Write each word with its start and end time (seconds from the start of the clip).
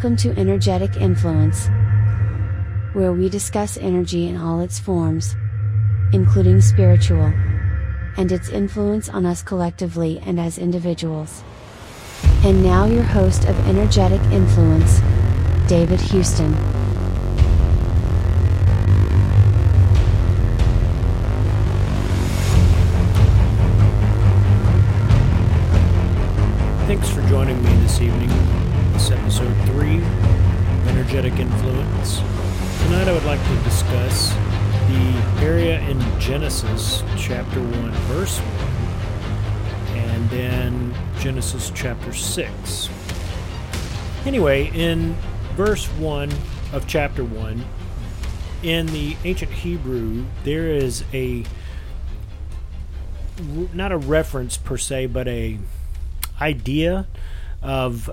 Welcome 0.00 0.16
to 0.16 0.40
Energetic 0.40 0.96
Influence, 0.96 1.68
where 2.94 3.12
we 3.12 3.28
discuss 3.28 3.76
energy 3.76 4.28
in 4.28 4.36
all 4.38 4.60
its 4.60 4.78
forms, 4.78 5.36
including 6.14 6.62
spiritual, 6.62 7.30
and 8.16 8.32
its 8.32 8.48
influence 8.48 9.10
on 9.10 9.26
us 9.26 9.42
collectively 9.42 10.18
and 10.24 10.40
as 10.40 10.56
individuals. 10.56 11.44
And 12.44 12.64
now, 12.64 12.86
your 12.86 13.02
host 13.02 13.44
of 13.44 13.54
Energetic 13.68 14.22
Influence, 14.32 15.00
David 15.68 16.00
Houston. 16.00 16.54
Thanks 26.86 27.10
for 27.10 27.20
joining 27.28 27.62
me 27.62 27.74
this 27.82 28.00
evening. 28.00 28.59
This 29.00 29.12
episode 29.12 29.56
3 29.68 29.96
Energetic 30.88 31.38
Influence. 31.38 32.18
Tonight 32.82 33.08
I 33.08 33.12
would 33.14 33.24
like 33.24 33.42
to 33.42 33.56
discuss 33.64 34.28
the 34.88 35.42
area 35.42 35.80
in 35.88 35.98
Genesis 36.20 37.02
chapter 37.16 37.60
1, 37.60 37.90
verse 37.92 38.38
1, 38.38 39.96
and 39.96 40.28
then 40.28 40.94
Genesis 41.18 41.72
chapter 41.74 42.12
6. 42.12 42.90
Anyway, 44.26 44.70
in 44.74 45.16
verse 45.56 45.86
1 45.92 46.30
of 46.74 46.86
chapter 46.86 47.24
1, 47.24 47.64
in 48.62 48.84
the 48.88 49.16
ancient 49.24 49.50
Hebrew, 49.50 50.26
there 50.44 50.68
is 50.68 51.04
a 51.14 51.46
not 53.72 53.92
a 53.92 53.96
reference 53.96 54.58
per 54.58 54.76
se, 54.76 55.06
but 55.06 55.26
a 55.26 55.58
idea 56.38 57.06
of 57.62 58.10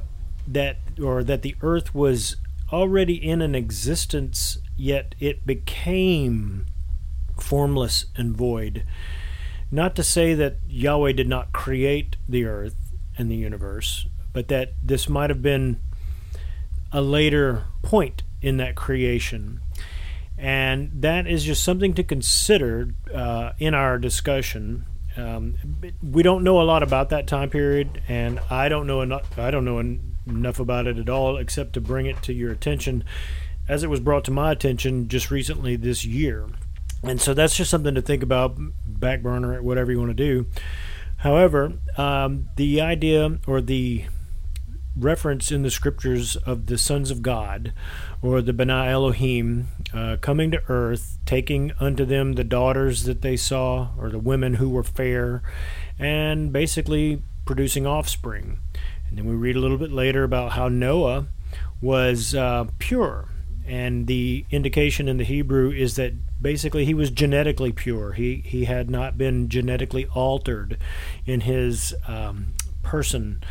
that 0.48 0.78
or 1.02 1.24
that 1.24 1.42
the 1.42 1.56
earth 1.62 1.94
was 1.94 2.38
already 2.72 3.16
in 3.16 3.42
an 3.42 3.56
existence 3.56 4.58
yet 4.76 5.16
it 5.20 5.46
became 5.46 6.66
formless 7.38 8.06
and 8.16 8.36
void 8.36 8.84
not 9.70 9.96
to 9.96 10.04
say 10.04 10.34
that 10.34 10.58
Yahweh 10.68 11.12
did 11.12 11.28
not 11.28 11.52
create 11.52 12.16
the 12.28 12.46
earth 12.46 12.76
and 13.18 13.30
the 13.30 13.36
universe 13.36 14.08
but 14.34 14.48
that 14.48 14.74
this 14.84 15.10
might 15.10 15.30
have 15.30 15.42
been 15.42 15.80
a 16.92 17.02
later 17.02 17.66
point 17.82 18.24
in 18.42 18.58
that 18.58 18.76
creation 18.76 19.60
and 20.38 20.92
that 20.94 21.26
is 21.28 21.44
just 21.44 21.64
something 21.64 21.94
to 21.94 22.04
consider 22.04 22.90
uh, 23.14 23.52
in 23.60 23.74
our 23.74 23.98
discussion 23.98 24.86
um, 25.18 25.56
we 26.04 26.22
don't 26.22 26.44
know 26.44 26.62
a 26.62 26.64
lot 26.64 26.84
about 26.84 27.10
that 27.10 27.28
time 27.28 27.50
period, 27.50 28.02
and 28.08 28.40
I 28.50 28.70
don't 28.70 28.86
know 28.86 29.02
enough. 29.02 29.38
I 29.38 29.52
don't 29.52 29.66
know 29.66 29.80
enough 30.30 30.60
about 30.60 30.88
it 30.88 30.98
at 30.98 31.10
all, 31.10 31.38
except 31.38 31.74
to 31.74 31.82
bring 31.82 32.06
it 32.06 32.22
to 32.24 32.34
your 32.34 32.52
attention, 32.52 33.04
as 33.68 33.84
it 33.84 33.90
was 33.90 34.00
brought 34.00 34.26
to 34.26 34.32
my 34.32 34.52
attention 34.52 35.08
just 35.08 35.32
recently 35.32 35.76
this 35.76 36.06
year. 36.06 36.48
And 37.04 37.22
so 37.22 37.34
that's 37.34 37.56
just 37.56 37.70
something 37.70 37.96
to 37.96 38.02
think 38.02 38.24
about, 38.24 38.58
back 38.86 39.22
burner, 39.22 39.62
whatever 39.62 39.92
you 39.92 40.00
want 40.00 40.10
to 40.10 40.14
do. 40.14 40.48
However, 41.18 41.74
um, 41.98 42.50
the 42.56 42.82
idea 42.82 43.40
or 43.46 43.62
the 43.62 44.06
reference 44.96 45.52
in 45.52 45.62
the 45.62 45.70
scriptures 45.70 46.36
of 46.38 46.66
the 46.66 46.78
sons 46.78 47.12
of 47.12 47.22
God 47.22 47.72
or 48.22 48.42
the 48.42 48.54
B'nai 48.54 48.88
Elohim 48.88 49.68
uh, 49.94 50.18
coming 50.22 50.50
to 50.52 50.64
earth, 50.70 51.20
taking 51.26 51.72
unto 51.80 52.04
them 52.04 52.34
the 52.34 52.44
daughters 52.44 53.04
that 53.04 53.22
they 53.22 53.38
saw 53.38 53.90
or 53.98 54.10
the 54.10 54.20
women 54.20 54.56
who 54.56 54.70
were 54.70 54.84
fair, 54.84 55.44
and 56.00 56.52
basically 56.52 57.22
producing 57.46 57.86
offspring. 57.86 58.60
And 59.10 59.18
then 59.18 59.26
we 59.26 59.36
read 59.36 59.56
a 59.56 59.60
little 59.60 59.78
bit 59.78 59.92
later 59.92 60.24
about 60.24 60.54
how 60.54 60.68
Noah 60.68 61.28
was 61.82 62.36
uh, 62.36 62.66
pure. 62.80 63.30
And 63.66 64.08
the 64.08 64.46
indication 64.50 65.08
in 65.08 65.18
the 65.18 65.24
Hebrew 65.24 65.72
is 65.72 65.96
that 65.96 66.14
basically 66.42 66.86
he 66.86 66.94
was 66.94 67.12
genetically 67.12 67.72
pure. 67.72 68.14
He 68.14 68.42
he 68.46 68.66
had 68.66 68.90
not 68.90 69.18
been 69.18 69.50
genetically 69.50 70.06
altered 70.06 70.78
in 71.26 71.42
his 71.42 71.94
um, 72.08 72.54
person. 72.82 73.44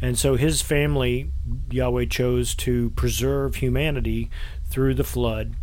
And 0.00 0.16
so 0.18 0.36
his 0.36 0.62
family, 0.62 1.30
Yahweh 1.70 2.06
chose 2.06 2.54
to 2.56 2.90
preserve 2.90 3.56
humanity 3.56 4.30
through 4.68 4.94
the 4.94 5.04
flood. 5.04 5.54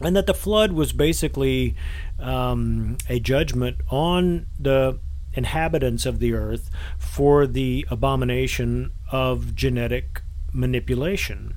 And 0.00 0.16
that 0.16 0.26
the 0.26 0.34
flood 0.34 0.72
was 0.72 0.92
basically 0.92 1.76
um, 2.18 2.96
a 3.08 3.20
judgment 3.20 3.76
on 3.90 4.46
the 4.58 4.98
inhabitants 5.34 6.06
of 6.06 6.18
the 6.18 6.32
earth 6.32 6.70
for 6.98 7.46
the 7.46 7.86
abomination 7.90 8.92
of 9.10 9.54
genetic 9.54 10.22
manipulation. 10.52 11.54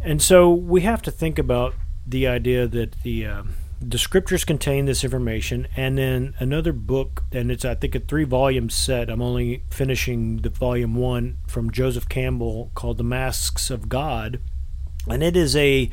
And 0.00 0.20
so 0.20 0.52
we 0.52 0.82
have 0.82 1.02
to 1.02 1.10
think 1.10 1.38
about 1.38 1.74
the 2.06 2.26
idea 2.26 2.66
that 2.66 3.02
the. 3.02 3.26
Uh, 3.26 3.42
the 3.80 3.98
scriptures 3.98 4.44
contain 4.44 4.86
this 4.86 5.04
information, 5.04 5.66
and 5.76 5.98
then 5.98 6.34
another 6.38 6.72
book, 6.72 7.24
and 7.32 7.50
it's 7.50 7.66
I 7.66 7.74
think 7.74 7.94
a 7.94 8.00
three 8.00 8.24
volume 8.24 8.70
set. 8.70 9.10
I'm 9.10 9.20
only 9.20 9.62
finishing 9.68 10.38
the 10.38 10.48
volume 10.48 10.94
one 10.94 11.38
from 11.46 11.70
Joseph 11.70 12.08
Campbell 12.08 12.70
called 12.74 12.96
"The 12.96 13.04
Masks 13.04 13.70
of 13.70 13.90
God," 13.90 14.40
and 15.06 15.22
it 15.22 15.36
is 15.36 15.54
a 15.54 15.90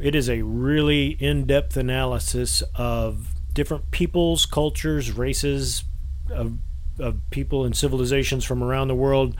it 0.00 0.14
is 0.14 0.28
a 0.28 0.42
really 0.42 1.08
in 1.08 1.46
depth 1.46 1.76
analysis 1.76 2.62
of 2.74 3.33
different 3.54 3.90
peoples, 3.90 4.46
cultures, 4.46 5.12
races 5.12 5.84
of 6.30 6.58
of 6.98 7.18
people 7.30 7.64
and 7.64 7.76
civilizations 7.76 8.44
from 8.44 8.62
around 8.62 8.88
the 8.88 8.94
world 8.94 9.34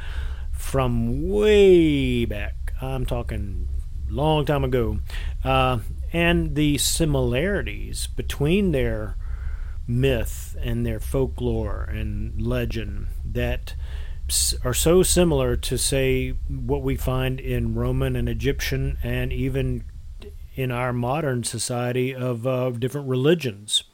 from 0.53 1.29
way 1.31 2.25
back. 2.25 2.73
I'm 2.81 3.07
talking 3.07 3.69
long 4.09 4.45
time 4.45 4.65
ago. 4.65 5.01
Uh, 5.43 5.79
and 6.13 6.55
the 6.55 6.79
similarities 6.79 8.07
between 8.07 8.73
their 8.73 9.17
myth 9.87 10.57
and 10.61 10.87
their 10.87 11.01
folklore 11.01 11.85
and 11.85 12.41
legend 12.41 13.09
that 13.25 13.75
are 14.65 14.75
so 14.75 15.03
similar 15.03 15.57
to 15.57 15.77
say 15.77 16.31
what 16.49 16.83
we 16.83 16.97
find 16.97 17.39
in 17.41 17.75
Roman 17.75 18.17
and 18.17 18.29
Egyptian 18.29 18.97
and 19.03 19.33
even 19.33 19.85
in 20.55 20.71
our 20.71 20.93
modern 20.93 21.45
society 21.45 22.15
of 22.15 22.47
uh, 22.47 22.71
different 22.71 23.09
religions. 23.09 23.85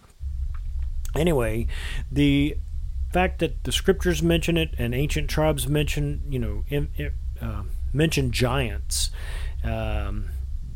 Anyway, 1.15 1.67
the 2.11 2.57
fact 3.13 3.41
that 3.41 3.65
the 3.65 3.73
scriptures 3.73 4.23
mention 4.23 4.57
it 4.57 4.75
and 4.79 4.95
ancient 4.95 5.29
tribes 5.29 5.67
mention, 5.67 6.23
you 6.29 6.39
know, 6.39 6.65
uh, 7.41 7.63
mention 7.93 8.31
giants. 8.31 9.11
Um, 9.65 10.31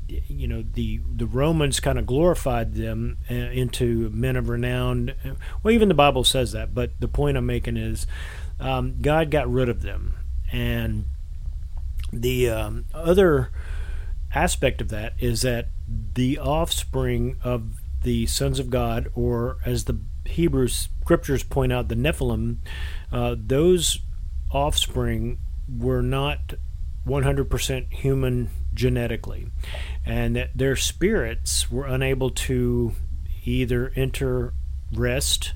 you 0.06 0.46
know 0.46 0.62
the 0.62 1.00
the 1.16 1.26
Romans 1.26 1.80
kind 1.80 1.98
of 1.98 2.06
glorified 2.06 2.74
them 2.74 3.18
uh, 3.30 3.34
into 3.34 4.10
men 4.10 4.36
of 4.36 4.48
renown. 4.48 5.12
Well, 5.62 5.72
even 5.74 5.88
the 5.88 5.94
Bible 5.94 6.24
says 6.24 6.52
that, 6.52 6.74
but 6.74 6.90
the 7.00 7.08
point 7.08 7.36
I'm 7.36 7.46
making 7.46 7.76
is 7.76 8.06
um, 8.60 9.00
God 9.00 9.30
got 9.30 9.50
rid 9.50 9.68
of 9.68 9.82
them, 9.82 10.14
and 10.52 11.06
the 12.12 12.50
um, 12.50 12.84
other 12.92 13.50
aspect 14.34 14.80
of 14.80 14.88
that 14.90 15.14
is 15.18 15.42
that 15.42 15.68
the 15.88 16.38
offspring 16.38 17.38
of 17.42 17.80
the 18.02 18.26
sons 18.26 18.58
of 18.58 18.68
God, 18.68 19.08
or 19.14 19.56
as 19.64 19.84
the 19.84 19.98
Hebrew 20.26 20.68
scriptures 20.68 21.42
point 21.42 21.72
out, 21.72 21.88
the 21.88 21.94
Nephilim, 21.94 22.58
uh, 23.12 23.36
those 23.38 24.00
offspring 24.50 25.38
were 25.68 26.02
not 26.02 26.54
100% 27.06 27.92
human 27.92 28.50
genetically, 28.72 29.48
and 30.06 30.34
that 30.36 30.56
their 30.56 30.76
spirits 30.76 31.70
were 31.70 31.86
unable 31.86 32.30
to 32.30 32.92
either 33.44 33.92
enter 33.94 34.54
rest, 34.92 35.52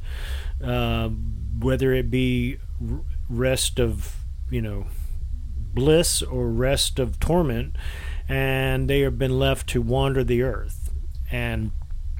uh, 0.62 1.08
whether 1.08 1.92
it 1.92 2.10
be 2.10 2.58
rest 3.28 3.80
of, 3.80 4.16
you 4.50 4.60
know, 4.60 4.86
bliss 5.74 6.22
or 6.22 6.50
rest 6.50 6.98
of 6.98 7.18
torment, 7.18 7.76
and 8.28 8.88
they 8.88 9.00
have 9.00 9.18
been 9.18 9.38
left 9.38 9.68
to 9.68 9.80
wander 9.80 10.22
the 10.22 10.42
earth. 10.42 10.90
And 11.30 11.72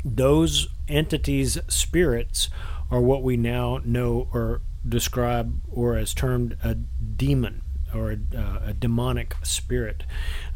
those 0.05 0.69
entities' 0.89 1.59
spirits 1.69 2.49
are 2.91 3.01
what 3.01 3.23
we 3.23 3.37
now 3.37 3.81
know 3.85 4.29
or 4.33 4.63
describe 4.89 5.61
or 5.71 5.97
as 5.97 6.15
termed 6.15 6.57
a 6.63 6.75
demon 6.75 7.63
or 7.95 8.13
a, 8.13 8.19
uh, 8.37 8.61
a 8.67 8.73
demonic 8.73 9.35
spirit. 9.43 10.05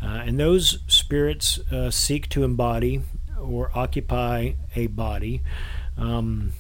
Uh, 0.02 0.22
and 0.26 0.38
those 0.38 0.78
spirits 0.86 1.58
uh, 1.70 1.90
seek 1.90 2.28
to 2.28 2.44
embody 2.44 3.02
or 3.38 3.70
occupy 3.74 4.52
a 4.76 4.86
body. 4.88 5.42
Um, 5.96 6.52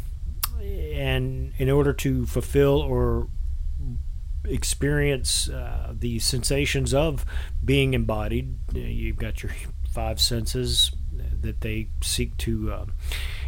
and 0.60 1.52
in 1.58 1.70
order 1.70 1.92
to 1.92 2.26
fulfill 2.26 2.80
or 2.80 3.28
experience 4.44 5.48
uh, 5.48 5.94
the 5.96 6.18
sensations 6.18 6.92
of 6.92 7.24
being 7.64 7.94
embodied, 7.94 8.58
you've 8.72 9.16
got 9.16 9.42
your 9.42 9.52
five 9.92 10.20
senses 10.20 10.90
that 11.40 11.60
they 11.60 11.88
seek 12.02 12.36
to 12.38 12.72
uh, 12.72 12.86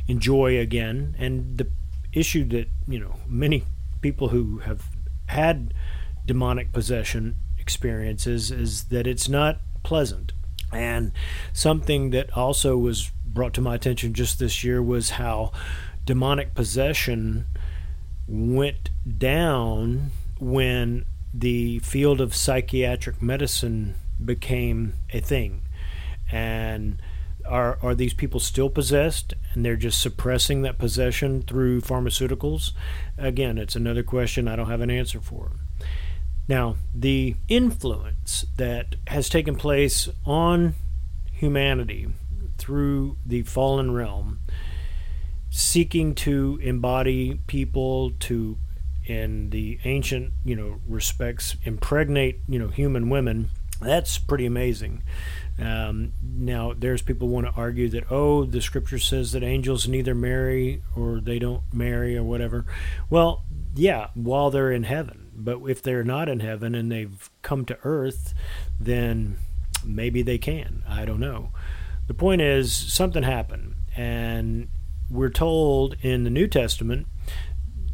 enjoy 0.08 0.58
again. 0.58 1.14
And 1.18 1.58
the 1.58 1.68
issue 2.12 2.44
that, 2.48 2.68
you 2.86 2.98
know, 2.98 3.16
many 3.26 3.64
people 4.00 4.28
who 4.28 4.58
have 4.58 4.84
had 5.26 5.72
demonic 6.26 6.72
possession 6.72 7.36
experiences 7.58 8.50
is 8.50 8.84
that 8.84 9.06
it's 9.06 9.28
not 9.28 9.58
pleasant. 9.82 10.32
And 10.72 11.12
something 11.52 12.10
that 12.10 12.36
also 12.36 12.76
was 12.76 13.10
brought 13.24 13.54
to 13.54 13.60
my 13.60 13.74
attention 13.74 14.12
just 14.14 14.38
this 14.38 14.62
year 14.64 14.82
was 14.82 15.10
how 15.10 15.52
demonic 16.04 16.54
possession 16.54 17.46
went 18.26 18.90
down 19.18 20.10
when 20.38 21.04
the 21.32 21.78
field 21.80 22.20
of 22.20 22.34
psychiatric 22.34 23.20
medicine 23.20 23.94
became 24.24 24.94
a 25.12 25.20
thing. 25.20 25.62
And 26.30 27.00
are 27.46 27.78
are 27.82 27.94
these 27.94 28.14
people 28.14 28.40
still 28.40 28.70
possessed 28.70 29.34
and 29.52 29.64
they're 29.64 29.76
just 29.76 30.00
suppressing 30.00 30.62
that 30.62 30.78
possession 30.78 31.42
through 31.42 31.82
pharmaceuticals? 31.82 32.72
Again, 33.18 33.58
it's 33.58 33.76
another 33.76 34.02
question 34.02 34.48
I 34.48 34.56
don't 34.56 34.70
have 34.70 34.80
an 34.80 34.90
answer 34.90 35.20
for. 35.20 35.52
Now, 36.46 36.76
the 36.94 37.36
influence 37.48 38.44
that 38.56 38.96
has 39.06 39.28
taken 39.28 39.56
place 39.56 40.08
on 40.26 40.74
humanity 41.32 42.08
through 42.58 43.16
the 43.24 43.42
fallen 43.42 43.92
realm, 43.92 44.40
seeking 45.50 46.14
to 46.14 46.58
embody 46.62 47.40
people 47.46 48.12
to, 48.20 48.58
in 49.06 49.50
the 49.50 49.78
ancient, 49.84 50.32
you 50.44 50.54
know, 50.54 50.80
respects, 50.86 51.56
impregnate, 51.64 52.40
you 52.48 52.58
know, 52.58 52.68
human 52.68 53.08
women. 53.08 53.50
That's 53.80 54.18
pretty 54.18 54.46
amazing. 54.46 55.02
Um, 55.58 56.12
now, 56.22 56.72
there's 56.76 57.02
people 57.02 57.28
want 57.28 57.46
to 57.46 57.52
argue 57.52 57.88
that 57.90 58.10
oh, 58.10 58.44
the 58.44 58.60
scripture 58.60 58.98
says 58.98 59.32
that 59.32 59.42
angels 59.42 59.86
neither 59.86 60.14
marry 60.14 60.82
or 60.96 61.20
they 61.20 61.38
don't 61.38 61.62
marry 61.72 62.16
or 62.16 62.22
whatever. 62.22 62.66
Well, 63.10 63.44
yeah, 63.74 64.08
while 64.14 64.50
they're 64.50 64.72
in 64.72 64.84
heaven 64.84 65.24
but 65.36 65.60
if 65.68 65.82
they're 65.82 66.04
not 66.04 66.28
in 66.28 66.40
heaven 66.40 66.74
and 66.74 66.90
they've 66.90 67.30
come 67.42 67.64
to 67.66 67.78
earth, 67.82 68.34
then 68.78 69.38
maybe 69.84 70.22
they 70.22 70.38
can. 70.38 70.82
I 70.88 71.04
don't 71.04 71.20
know. 71.20 71.50
The 72.06 72.14
point 72.14 72.40
is, 72.40 72.74
something 72.74 73.22
happened. 73.22 73.74
And 73.96 74.68
we're 75.10 75.30
told 75.30 75.96
in 76.02 76.24
the 76.24 76.30
New 76.30 76.46
Testament, 76.46 77.06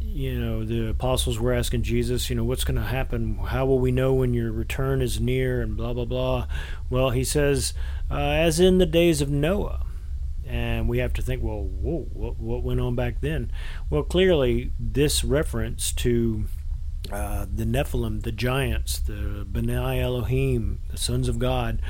you 0.01 0.39
know, 0.39 0.65
the 0.65 0.89
apostles 0.89 1.39
were 1.39 1.53
asking 1.53 1.83
Jesus, 1.83 2.29
you 2.29 2.35
know, 2.35 2.43
what's 2.43 2.63
going 2.63 2.75
to 2.75 2.81
happen? 2.81 3.37
How 3.37 3.65
will 3.65 3.79
we 3.79 3.91
know 3.91 4.13
when 4.13 4.33
your 4.33 4.51
return 4.51 5.01
is 5.01 5.19
near? 5.19 5.61
And 5.61 5.77
blah, 5.77 5.93
blah, 5.93 6.05
blah. 6.05 6.47
Well, 6.89 7.11
he 7.11 7.23
says, 7.23 7.73
uh, 8.09 8.15
as 8.17 8.59
in 8.59 8.77
the 8.77 8.85
days 8.85 9.21
of 9.21 9.29
Noah. 9.29 9.85
And 10.45 10.89
we 10.89 10.97
have 10.97 11.13
to 11.13 11.21
think, 11.21 11.41
well, 11.41 11.61
whoa, 11.61 12.07
what, 12.11 12.37
what 12.37 12.63
went 12.63 12.81
on 12.81 12.95
back 12.95 13.21
then? 13.21 13.51
Well, 13.89 14.03
clearly, 14.03 14.71
this 14.77 15.23
reference 15.23 15.93
to 15.93 16.45
uh, 17.11 17.45
the 17.51 17.63
Nephilim, 17.63 18.23
the 18.23 18.31
giants, 18.31 18.99
the 18.99 19.47
Benai 19.49 20.01
Elohim, 20.01 20.81
the 20.89 20.97
sons 20.97 21.29
of 21.29 21.39
God. 21.39 21.81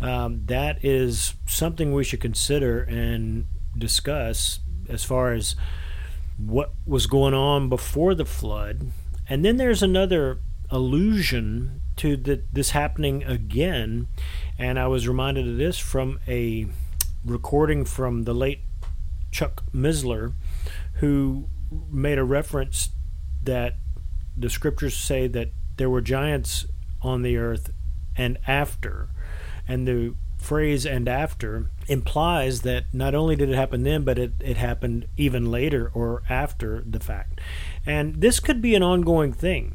Um, 0.00 0.46
that 0.46 0.84
is 0.84 1.34
something 1.46 1.92
we 1.92 2.04
should 2.04 2.20
consider 2.20 2.82
and 2.82 3.46
discuss 3.76 4.60
as 4.88 5.04
far 5.04 5.32
as 5.32 5.54
what 6.38 6.72
was 6.86 7.06
going 7.06 7.34
on 7.34 7.68
before 7.68 8.14
the 8.14 8.24
flood. 8.24 8.92
And 9.28 9.44
then 9.44 9.56
there's 9.56 9.82
another 9.82 10.38
allusion 10.70 11.82
to 11.96 12.16
the, 12.16 12.42
this 12.52 12.70
happening 12.70 13.24
again. 13.24 14.06
And 14.58 14.78
I 14.78 14.86
was 14.86 15.08
reminded 15.08 15.46
of 15.46 15.56
this 15.56 15.78
from 15.78 16.20
a 16.26 16.66
recording 17.24 17.84
from 17.84 18.24
the 18.24 18.34
late 18.34 18.60
Chuck 19.30 19.64
Missler, 19.74 20.34
who 20.94 21.48
made 21.90 22.18
a 22.18 22.24
reference 22.24 22.90
that 23.42 23.74
the 24.36 24.48
scriptures 24.48 24.96
say 24.96 25.26
that 25.26 25.50
there 25.76 25.90
were 25.90 26.00
giants 26.00 26.66
on 27.02 27.22
the 27.22 27.36
earth 27.36 27.70
and 28.16 28.38
after. 28.46 29.10
And 29.66 29.86
the 29.86 30.14
phrase 30.48 30.86
and 30.86 31.10
after 31.10 31.70
implies 31.88 32.62
that 32.62 32.84
not 32.90 33.14
only 33.14 33.36
did 33.36 33.50
it 33.50 33.54
happen 33.54 33.82
then, 33.82 34.02
but 34.02 34.18
it, 34.18 34.32
it 34.40 34.56
happened 34.56 35.06
even 35.18 35.50
later 35.50 35.90
or 35.92 36.22
after 36.30 36.82
the 36.86 36.98
fact. 36.98 37.38
And 37.84 38.22
this 38.22 38.40
could 38.40 38.62
be 38.62 38.74
an 38.74 38.82
ongoing 38.82 39.34
thing. 39.34 39.74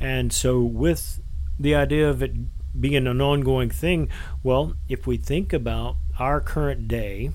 And 0.00 0.32
so, 0.32 0.62
with 0.62 1.20
the 1.58 1.74
idea 1.74 2.08
of 2.08 2.22
it 2.22 2.32
being 2.80 3.06
an 3.06 3.20
ongoing 3.20 3.68
thing, 3.68 4.08
well, 4.42 4.72
if 4.88 5.06
we 5.06 5.18
think 5.18 5.52
about 5.52 5.96
our 6.18 6.40
current 6.40 6.88
day 6.88 7.32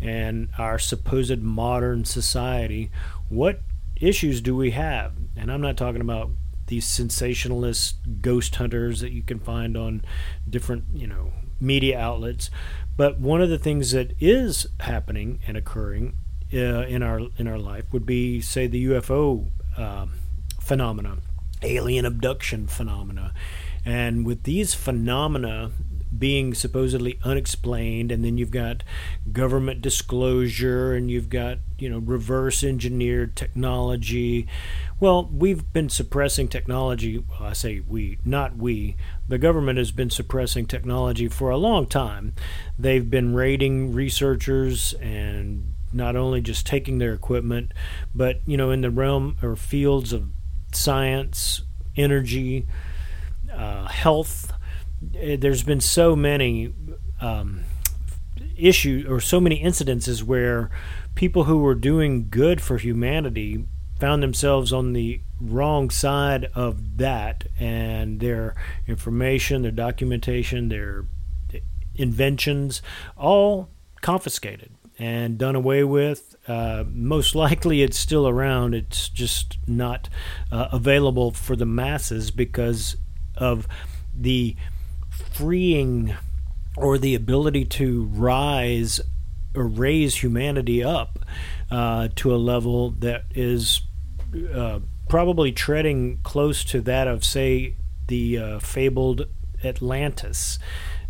and 0.00 0.48
our 0.58 0.78
supposed 0.78 1.42
modern 1.42 2.04
society, 2.04 2.92
what 3.30 3.62
issues 3.96 4.40
do 4.40 4.54
we 4.54 4.70
have? 4.70 5.14
And 5.36 5.50
I'm 5.50 5.60
not 5.60 5.76
talking 5.76 6.00
about 6.00 6.30
these 6.68 6.86
sensationalist 6.86 7.96
ghost 8.20 8.54
hunters 8.54 9.00
that 9.00 9.10
you 9.10 9.22
can 9.22 9.40
find 9.40 9.76
on 9.76 10.04
different, 10.48 10.84
you 10.94 11.08
know, 11.08 11.32
media 11.62 11.98
outlets. 11.98 12.50
But 12.96 13.18
one 13.18 13.40
of 13.40 13.48
the 13.48 13.58
things 13.58 13.92
that 13.92 14.12
is 14.20 14.66
happening 14.80 15.40
and 15.46 15.56
occurring 15.56 16.16
uh, 16.52 16.84
in 16.86 17.02
our 17.02 17.20
in 17.38 17.48
our 17.48 17.58
life 17.58 17.84
would 17.92 18.04
be, 18.04 18.40
say, 18.40 18.66
the 18.66 18.84
UFO 18.86 19.48
uh, 19.78 20.06
phenomena, 20.60 21.18
alien 21.62 22.04
abduction 22.04 22.66
phenomena, 22.66 23.32
and 23.84 24.26
with 24.26 24.42
these 24.42 24.74
phenomena, 24.74 25.70
being 26.16 26.52
supposedly 26.54 27.18
unexplained 27.24 28.12
and 28.12 28.24
then 28.24 28.36
you've 28.36 28.50
got 28.50 28.82
government 29.32 29.80
disclosure 29.80 30.92
and 30.92 31.10
you've 31.10 31.28
got 31.28 31.58
you 31.78 31.88
know 31.88 31.98
reverse 31.98 32.62
engineered 32.62 33.34
technology. 33.36 34.46
Well 35.00 35.28
we've 35.32 35.72
been 35.72 35.88
suppressing 35.88 36.48
technology 36.48 37.18
well, 37.18 37.48
i 37.48 37.52
say 37.52 37.80
we 37.80 38.18
not 38.24 38.56
we. 38.56 38.96
The 39.28 39.38
government 39.38 39.78
has 39.78 39.92
been 39.92 40.10
suppressing 40.10 40.66
technology 40.66 41.28
for 41.28 41.50
a 41.50 41.56
long 41.56 41.86
time. 41.86 42.34
They've 42.78 43.08
been 43.08 43.34
raiding 43.34 43.92
researchers 43.92 44.92
and 44.94 45.74
not 45.92 46.16
only 46.16 46.40
just 46.40 46.66
taking 46.66 46.98
their 46.98 47.12
equipment 47.12 47.72
but 48.14 48.40
you 48.46 48.56
know 48.56 48.70
in 48.70 48.80
the 48.80 48.90
realm 48.90 49.36
or 49.42 49.56
fields 49.56 50.12
of 50.12 50.28
science 50.72 51.62
energy 51.96 52.66
uh, 53.52 53.86
health 53.86 54.52
there's 55.10 55.62
been 55.62 55.80
so 55.80 56.14
many 56.14 56.72
um, 57.20 57.64
issues 58.56 59.06
or 59.06 59.20
so 59.20 59.40
many 59.40 59.62
incidences 59.62 60.22
where 60.22 60.70
people 61.14 61.44
who 61.44 61.58
were 61.58 61.74
doing 61.74 62.28
good 62.28 62.60
for 62.60 62.78
humanity 62.78 63.66
found 63.98 64.22
themselves 64.22 64.72
on 64.72 64.92
the 64.92 65.20
wrong 65.40 65.90
side 65.90 66.50
of 66.54 66.96
that 66.98 67.46
and 67.58 68.20
their 68.20 68.54
information, 68.86 69.62
their 69.62 69.70
documentation, 69.70 70.68
their 70.68 71.04
inventions, 71.94 72.82
all 73.16 73.68
confiscated 74.00 74.72
and 74.98 75.38
done 75.38 75.54
away 75.54 75.84
with. 75.84 76.36
Uh, 76.48 76.84
most 76.88 77.34
likely 77.34 77.82
it's 77.82 77.98
still 77.98 78.26
around, 78.28 78.74
it's 78.74 79.08
just 79.08 79.58
not 79.66 80.08
uh, 80.50 80.68
available 80.72 81.30
for 81.30 81.56
the 81.56 81.66
masses 81.66 82.30
because 82.30 82.96
of 83.36 83.66
the 84.14 84.56
freeing 85.32 86.14
or 86.76 86.98
the 86.98 87.14
ability 87.14 87.64
to 87.64 88.04
rise 88.04 89.00
or 89.54 89.66
raise 89.66 90.22
humanity 90.22 90.82
up 90.82 91.18
uh, 91.70 92.08
to 92.16 92.34
a 92.34 92.36
level 92.36 92.90
that 92.90 93.24
is 93.34 93.82
uh, 94.54 94.80
probably 95.08 95.52
treading 95.52 96.18
close 96.22 96.64
to 96.64 96.80
that 96.80 97.06
of, 97.06 97.24
say, 97.24 97.74
the 98.08 98.38
uh, 98.38 98.58
fabled 98.58 99.26
Atlantis. 99.62 100.58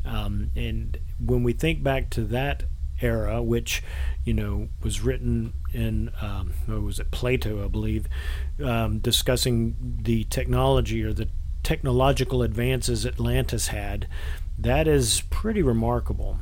Um, 0.04 0.50
and 0.56 0.98
when 1.24 1.42
we 1.44 1.52
think 1.52 1.82
back 1.82 2.10
to 2.10 2.24
that 2.24 2.64
era, 3.00 3.42
which 3.42 3.82
you 4.24 4.32
know 4.32 4.68
was 4.82 5.00
written 5.00 5.52
in 5.72 6.10
um, 6.20 6.52
was 6.66 6.98
it 6.98 7.10
Plato, 7.10 7.64
I 7.64 7.68
believe, 7.68 8.08
um, 8.62 8.98
discussing 8.98 9.98
the 10.02 10.24
technology 10.24 11.02
or 11.02 11.12
the 11.12 11.28
technological 11.62 12.42
advances 12.42 13.06
Atlantis 13.06 13.68
had, 13.68 14.06
that 14.58 14.86
is 14.86 15.22
pretty 15.30 15.62
remarkable. 15.62 16.40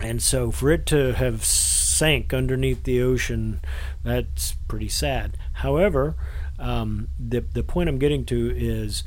And 0.00 0.22
so 0.22 0.50
for 0.50 0.70
it 0.70 0.86
to 0.86 1.12
have 1.14 1.44
sank 1.44 2.32
underneath 2.32 2.84
the 2.84 3.02
ocean, 3.02 3.60
that's 4.02 4.52
pretty 4.68 4.88
sad. 4.88 5.36
However, 5.54 6.16
um, 6.58 7.08
the 7.18 7.40
the 7.40 7.62
point 7.62 7.88
I'm 7.88 7.98
getting 7.98 8.24
to 8.26 8.54
is 8.56 9.04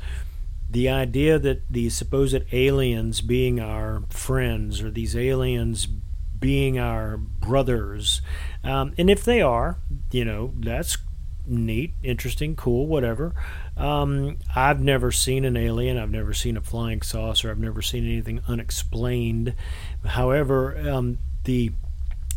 the 0.70 0.88
idea 0.88 1.38
that 1.38 1.62
these 1.70 1.96
supposed 1.96 2.42
aliens 2.52 3.20
being 3.20 3.60
our 3.60 4.04
friends 4.10 4.80
or 4.80 4.90
these 4.90 5.16
aliens 5.16 5.86
being 6.38 6.78
our 6.78 7.16
brothers, 7.16 8.20
um, 8.62 8.92
and 8.98 9.08
if 9.08 9.24
they 9.24 9.40
are, 9.40 9.78
you 10.10 10.24
know, 10.24 10.52
that's 10.58 10.98
neat, 11.46 11.94
interesting, 12.02 12.56
cool, 12.56 12.86
whatever. 12.86 13.34
Um, 13.76 14.38
I've 14.54 14.80
never 14.80 15.10
seen 15.10 15.44
an 15.44 15.56
alien. 15.56 15.98
I've 15.98 16.10
never 16.10 16.32
seen 16.32 16.56
a 16.56 16.60
flying 16.60 17.02
saucer. 17.02 17.50
I've 17.50 17.58
never 17.58 17.82
seen 17.82 18.04
anything 18.04 18.40
unexplained. 18.46 19.54
However, 20.04 20.78
um, 20.88 21.18
the 21.44 21.72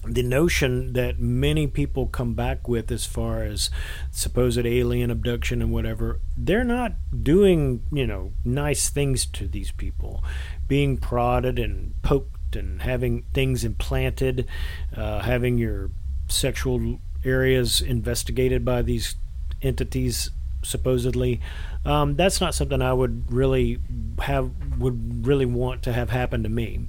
the 0.05 0.23
notion 0.23 0.93
that 0.93 1.19
many 1.19 1.67
people 1.67 2.07
come 2.07 2.33
back 2.33 2.67
with 2.67 2.91
as 2.91 3.05
far 3.05 3.43
as 3.43 3.69
supposed 4.09 4.65
alien 4.65 5.11
abduction 5.11 5.61
and 5.61 5.71
whatever 5.71 6.21
they're 6.37 6.63
not 6.63 6.93
doing 7.23 7.83
you 7.91 8.07
know 8.07 8.31
nice 8.45 8.89
things 8.89 9.25
to 9.25 9.47
these 9.47 9.71
people 9.71 10.23
being 10.67 10.97
prodded 10.97 11.59
and 11.59 11.93
poked 12.03 12.55
and 12.55 12.83
having 12.83 13.23
things 13.33 13.65
implanted 13.65 14.47
uh, 14.95 15.19
having 15.19 15.57
your 15.57 15.89
sexual 16.29 16.99
areas 17.25 17.81
investigated 17.81 18.63
by 18.63 18.81
these 18.81 19.15
entities 19.61 20.29
supposedly 20.67 21.39
um, 21.85 22.15
that's 22.15 22.41
not 22.41 22.53
something 22.53 22.81
i 22.81 22.93
would 22.93 23.31
really 23.31 23.79
have 24.19 24.51
would 24.77 25.25
really 25.25 25.45
want 25.45 25.81
to 25.81 25.93
have 25.93 26.09
happen 26.09 26.43
to 26.43 26.49
me 26.49 26.87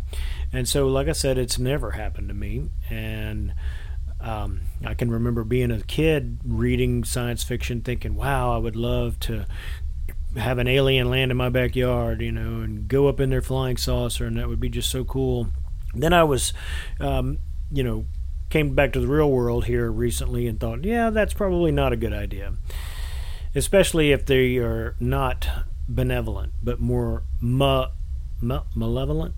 and 0.52 0.68
so, 0.68 0.86
like 0.88 1.08
I 1.08 1.12
said, 1.12 1.36
it's 1.36 1.58
never 1.58 1.92
happened 1.92 2.28
to 2.28 2.34
me. 2.34 2.70
And 2.88 3.52
um, 4.20 4.62
I 4.84 4.94
can 4.94 5.10
remember 5.10 5.44
being 5.44 5.70
a 5.70 5.80
kid 5.80 6.38
reading 6.44 7.04
science 7.04 7.42
fiction, 7.44 7.82
thinking, 7.82 8.14
"Wow, 8.14 8.54
I 8.54 8.58
would 8.58 8.76
love 8.76 9.20
to 9.20 9.46
have 10.36 10.58
an 10.58 10.68
alien 10.68 11.10
land 11.10 11.30
in 11.30 11.36
my 11.36 11.48
backyard, 11.48 12.20
you 12.20 12.32
know, 12.32 12.60
and 12.62 12.88
go 12.88 13.08
up 13.08 13.20
in 13.20 13.30
their 13.30 13.42
flying 13.42 13.76
saucer, 13.76 14.26
and 14.26 14.36
that 14.38 14.48
would 14.48 14.60
be 14.60 14.70
just 14.70 14.90
so 14.90 15.04
cool." 15.04 15.48
Then 15.94 16.12
I 16.12 16.24
was, 16.24 16.52
um, 16.98 17.38
you 17.70 17.82
know, 17.82 18.06
came 18.48 18.74
back 18.74 18.92
to 18.94 19.00
the 19.00 19.06
real 19.06 19.30
world 19.30 19.66
here 19.66 19.90
recently 19.90 20.46
and 20.46 20.58
thought, 20.58 20.84
"Yeah, 20.84 21.10
that's 21.10 21.34
probably 21.34 21.72
not 21.72 21.92
a 21.92 21.96
good 21.96 22.14
idea." 22.14 22.54
Especially 23.58 24.12
if 24.12 24.24
they 24.24 24.56
are 24.58 24.94
not 25.00 25.48
benevolent, 25.88 26.52
but 26.62 26.80
more 26.80 27.24
ma- 27.40 27.88
ma- 28.40 28.64
malevolent 28.74 29.34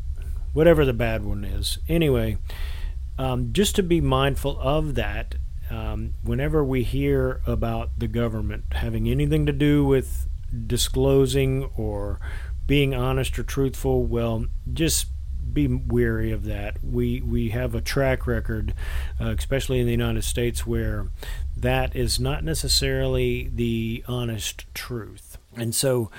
whatever 0.52 0.84
the 0.84 0.92
bad 0.92 1.24
one 1.24 1.44
is. 1.44 1.78
Anyway, 1.88 2.38
um, 3.18 3.52
just 3.52 3.76
to 3.76 3.82
be 3.82 4.00
mindful 4.00 4.58
of 4.60 4.94
that 4.94 5.36
um, 5.70 6.14
whenever 6.22 6.64
we 6.64 6.82
hear 6.82 7.40
about 7.46 7.90
the 7.98 8.08
government 8.08 8.64
having 8.72 9.08
anything 9.08 9.46
to 9.46 9.52
do 9.52 9.84
with 9.84 10.28
disclosing 10.66 11.70
or 11.76 12.20
being 12.66 12.94
honest 12.94 13.38
or 13.38 13.42
truthful, 13.42 14.04
well, 14.04 14.46
just 14.72 15.06
be 15.52 15.66
wary 15.66 16.32
of 16.32 16.44
that. 16.44 16.82
We 16.82 17.20
we 17.20 17.50
have 17.50 17.74
a 17.74 17.80
track 17.80 18.26
record, 18.26 18.74
uh, 19.20 19.34
especially 19.36 19.80
in 19.80 19.86
the 19.86 19.92
United 19.92 20.22
States, 20.22 20.66
where 20.66 21.08
that 21.56 21.94
is 21.94 22.20
not 22.20 22.44
necessarily 22.44 23.50
the 23.52 24.04
honest 24.06 24.66
truth. 24.74 25.38
And 25.56 25.74
so, 25.74 26.10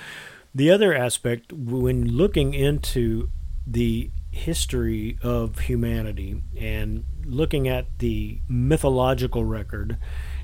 the 0.54 0.70
other 0.70 0.94
aspect, 0.94 1.52
when 1.52 2.08
looking 2.08 2.54
into 2.54 3.30
the 3.66 4.10
history 4.30 5.18
of 5.22 5.60
humanity 5.60 6.42
and 6.58 7.04
looking 7.24 7.68
at 7.68 7.98
the 7.98 8.40
mythological 8.48 9.44
record 9.44 9.98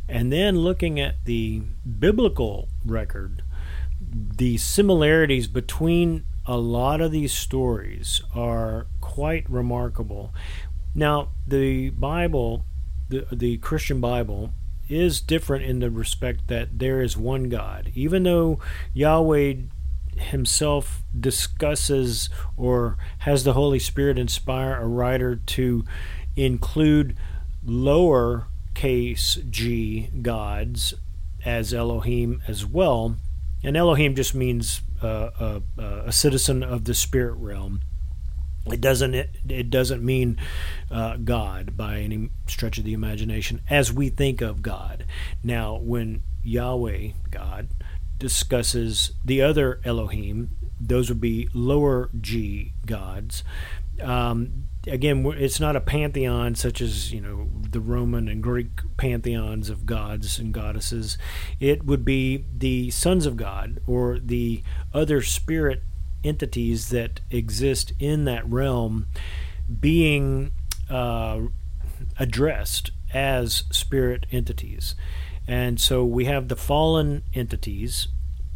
and 0.09 0.33
then 0.33 0.59
looking 0.59 1.01
at 1.01 1.25
the 1.25 1.63
biblical 1.99 2.69
record, 2.85 3.43
the 4.01 4.57
similarities 4.57 5.49
between 5.49 6.25
a 6.49 6.57
lot 6.57 7.03
of 7.03 7.13
these 7.13 7.33
stories 7.33 8.23
are 8.35 8.87
quite 9.03 9.49
remarkable. 9.51 10.33
Now, 10.95 11.29
the 11.47 11.91
Bible, 11.91 12.65
the, 13.11 13.27
the 13.31 13.59
Christian 13.59 14.01
Bible, 14.01 14.55
is 14.89 15.21
different 15.21 15.67
in 15.67 15.81
the 15.81 15.91
respect 15.91 16.49
that 16.49 16.79
there 16.79 17.03
is 17.03 17.19
one 17.19 17.51
God. 17.51 17.93
Even 17.95 18.23
though 18.23 18.59
Yahweh 18.95 19.55
himself 20.17 21.03
discusses 21.19 22.31
or 22.57 22.97
has 23.19 23.45
the 23.45 23.53
Holy 23.53 23.79
Spirit 23.79 24.19
inspire 24.19 24.81
a 24.81 24.87
writer 24.87 25.37
to 25.37 25.85
include 26.35 27.15
lower 27.63 28.47
case 28.75 29.39
g 29.51 30.09
gods 30.23 30.95
as 31.45 31.75
Elohim 31.75 32.41
as 32.49 32.65
well. 32.65 33.17
And 33.63 33.77
Elohim 33.77 34.15
just 34.15 34.35
means 34.35 34.81
a, 35.03 35.63
a, 36.07 36.13
citizen 36.13 36.63
of 36.63 36.85
the 36.85 36.95
spirit 36.95 37.35
realm. 37.35 37.81
It 38.67 38.81
doesn't 38.81 39.15
it, 39.15 39.31
it 39.49 39.71
doesn't 39.71 40.05
mean 40.05 40.39
uh, 40.91 41.17
God 41.17 41.77
by 41.77 41.99
any 42.01 42.31
stretch 42.47 42.79
of 42.79 42.85
the 42.85 42.93
imagination 42.93 43.63
as 43.71 43.93
we 43.93 44.09
think 44.11 44.41
of 44.41 44.63
God. 44.63 45.07
Now, 45.43 45.77
when 45.77 46.23
Yahweh 46.45 47.11
God 47.31 47.69
discusses 48.19 49.13
the 49.25 49.41
other 49.41 49.81
Elohim. 49.85 50.57
Those 50.81 51.09
would 51.09 51.21
be 51.21 51.49
lower 51.55 52.11
G 52.21 52.73
gods. 52.87 53.45
Um, 54.03 54.68
again, 54.89 55.25
it's 55.39 55.61
not 55.61 55.77
a 55.77 55.81
pantheon 55.81 56.55
such 56.55 56.81
as 56.81 57.13
you 57.13 57.21
know 57.21 57.49
the 57.71 57.81
Roman 57.81 58.29
and 58.29 58.43
Greek 58.43 58.81
pantheons 58.97 59.71
of 59.71 59.87
gods 59.87 60.39
and 60.39 60.53
goddesses. 60.53 61.19
It 61.61 61.85
would 61.85 62.05
be 62.05 62.45
the 62.57 62.91
sons 62.91 63.27
of 63.27 63.37
God 63.37 63.81
or 63.87 64.19
the 64.19 64.63
other 64.93 65.23
spirit 65.23 65.83
entities 66.25 66.89
that 66.89 67.21
exist 67.31 67.93
in 67.99 68.25
that 68.25 68.49
realm 68.49 69.07
being 69.81 70.53
uh, 70.91 71.41
addressed 72.19 72.91
as 73.13 73.65
spirit 73.71 74.27
entities. 74.31 74.95
And 75.47 75.81
so 75.81 76.05
we 76.05 76.27
have 76.27 76.49
the 76.49 76.57
fallen 76.57 77.23
entities 77.33 78.09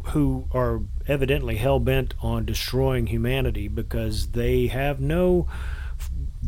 who 0.07 0.47
are 0.51 0.81
evidently 1.07 1.55
hell 1.55 1.79
bent 1.79 2.13
on 2.21 2.45
destroying 2.45 3.07
humanity 3.07 3.67
because 3.67 4.29
they 4.29 4.67
have 4.67 4.99
no 4.99 5.47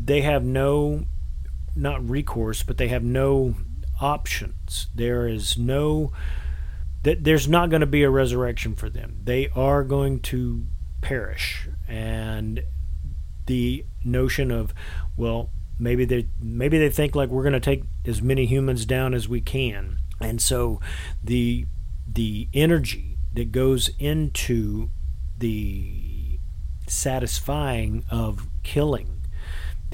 they 0.03 0.21
have 0.21 0.43
no 0.43 1.05
not 1.75 2.07
recourse 2.07 2.63
but 2.63 2.77
they 2.77 2.87
have 2.87 3.03
no 3.03 3.55
options. 4.01 4.87
There 4.93 5.27
is 5.27 5.57
no 5.57 6.11
that 7.03 7.23
there's 7.23 7.47
not 7.47 7.69
going 7.69 7.81
to 7.81 7.85
be 7.85 8.03
a 8.03 8.09
resurrection 8.09 8.75
for 8.75 8.89
them. 8.89 9.19
They 9.23 9.49
are 9.49 9.83
going 9.83 10.21
to 10.21 10.65
perish. 11.01 11.69
And 11.87 12.63
the 13.45 13.85
notion 14.03 14.51
of 14.51 14.73
well 15.15 15.51
maybe 15.79 16.05
they 16.05 16.27
maybe 16.41 16.77
they 16.77 16.89
think 16.89 17.15
like 17.15 17.29
we're 17.29 17.43
going 17.43 17.53
to 17.53 17.59
take 17.59 17.83
as 18.05 18.21
many 18.21 18.45
humans 18.45 18.85
down 18.85 19.13
as 19.13 19.27
we 19.27 19.41
can. 19.41 19.97
And 20.19 20.41
so 20.41 20.79
the 21.23 21.65
the 22.11 22.47
energy 22.53 23.17
that 23.33 23.51
goes 23.51 23.89
into 23.99 24.89
the 25.37 26.39
satisfying 26.87 28.05
of 28.09 28.47
killing, 28.63 29.14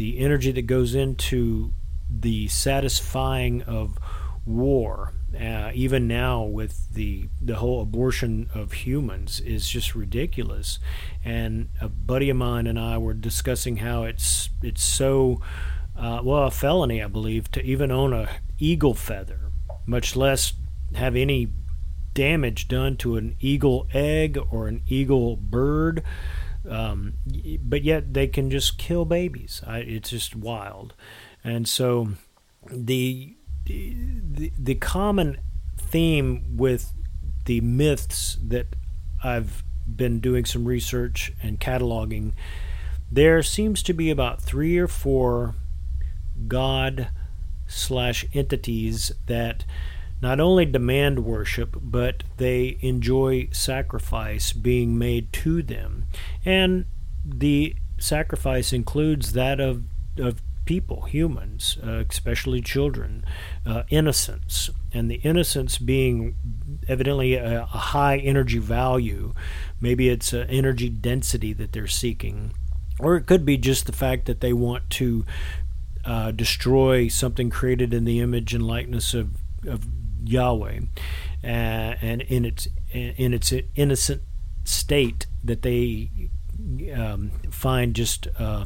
the 0.02 0.18
energy 0.18 0.52
that 0.52 0.64
goes 0.64 0.96
into 0.96 1.72
the 2.10 2.48
satisfying 2.48 3.62
of 3.62 4.00
war, 4.48 5.14
uh, 5.40 5.70
even 5.76 6.08
now 6.08 6.42
with 6.42 6.92
the 6.92 7.30
the 7.40 7.58
whole 7.58 7.84
abortion 7.84 8.50
of 8.56 8.72
humans 8.74 9.40
is 9.42 9.70
just 9.70 9.94
ridiculous. 9.94 10.80
And 11.24 11.70
a 11.80 11.88
buddy 11.88 12.32
of 12.32 12.38
mine 12.38 12.66
and 12.66 12.80
I 12.80 12.98
were 12.98 13.14
discussing 13.14 13.78
how 13.78 14.06
it's 14.06 14.50
it's 14.64 14.84
so 14.84 15.40
uh, 15.96 16.22
well 16.24 16.46
a 16.46 16.52
felony, 16.52 17.04
I 17.04 17.08
believe, 17.08 17.52
to 17.52 17.62
even 17.62 17.92
own 17.92 18.12
a 18.12 18.28
eagle 18.58 18.96
feather 18.96 19.52
much 19.86 20.16
less 20.16 20.54
have 20.96 21.16
any 21.16 21.48
damage 22.16 22.68
done 22.68 22.98
to 22.98 23.18
an 23.18 23.36
eagle 23.40 23.88
egg 23.94 24.40
or 24.50 24.68
an 24.68 24.82
eagle 24.88 25.36
bird. 25.36 26.02
Um, 26.70 27.14
but 27.64 27.84
yet 27.84 28.14
they 28.14 28.28
can 28.28 28.52
just 28.52 28.78
kill 28.78 29.06
babies. 29.06 29.62
I, 29.66 29.80
it's 29.80 30.12
just 30.12 30.36
wild. 30.36 30.94
And 31.44 31.68
so 31.68 32.10
the, 32.72 33.36
the 33.66 34.52
the 34.58 34.76
common 34.76 35.40
theme 35.78 36.58
with 36.58 36.94
the 37.46 37.62
myths 37.62 38.38
that 38.46 38.76
I've 39.24 39.64
been 39.88 40.20
doing 40.20 40.46
some 40.46 40.66
research 40.66 41.34
and 41.42 41.60
cataloging, 41.60 42.34
there 43.12 43.42
seems 43.42 43.82
to 43.84 43.94
be 43.94 44.10
about 44.10 44.42
three 44.42 44.78
or 44.78 44.88
four 44.88 45.56
God 46.48 47.10
slash 47.68 48.26
entities 48.34 49.12
that 49.28 49.66
not 50.22 50.40
only 50.40 50.66
demand 50.66 51.26
worship, 51.26 51.76
but 51.82 52.24
they 52.38 52.78
enjoy 52.82 53.48
sacrifice 53.52 54.54
being 54.54 54.98
made 54.98 55.34
to 55.34 55.64
them. 55.64 56.06
And 56.46 56.86
the 57.26 57.76
sacrifice 57.98 58.72
includes 58.72 59.34
that 59.34 59.60
of, 59.60 59.84
of 60.18 60.42
people, 60.66 61.04
humans, 61.04 61.78
uh, 61.86 62.04
especially 62.10 62.62
children, 62.62 63.26
uh, 63.66 63.84
innocence, 63.90 64.70
and 64.94 65.10
the 65.10 65.16
innocence 65.16 65.78
being 65.78 66.36
evidently 66.88 67.34
a, 67.34 67.64
a 67.64 67.66
high 67.66 68.18
energy 68.18 68.60
value. 68.60 69.34
Maybe 69.80 70.10
it's 70.10 70.34
an 70.34 70.50
energy 70.50 70.90
density 70.90 71.54
that 71.54 71.74
they're 71.74 71.88
seeking. 71.88 72.54
Or 73.00 73.16
it 73.16 73.26
could 73.26 73.46
be 73.46 73.58
just 73.58 73.88
the 73.88 73.92
fact 73.92 74.26
that 74.26 74.42
they 74.42 74.54
want 74.54 74.90
to 74.92 75.26
uh, 76.06 76.32
destroy 76.32 77.08
something 77.08 77.50
created 77.50 77.94
in 77.94 78.06
the 78.06 78.20
image 78.20 78.54
and 78.54 78.66
likeness 78.66 79.14
of, 79.14 79.38
of 79.68 79.86
Yahweh, 80.24 80.80
uh, 81.44 81.48
and 81.48 82.22
in 82.22 82.46
its 82.46 82.68
in 82.92 83.34
its 83.34 83.54
innocent 83.76 84.22
state 84.64 85.28
that 85.44 85.62
they 85.62 86.10
um, 86.96 87.32
find 87.50 87.96
just 87.96 88.28
uh, 88.38 88.66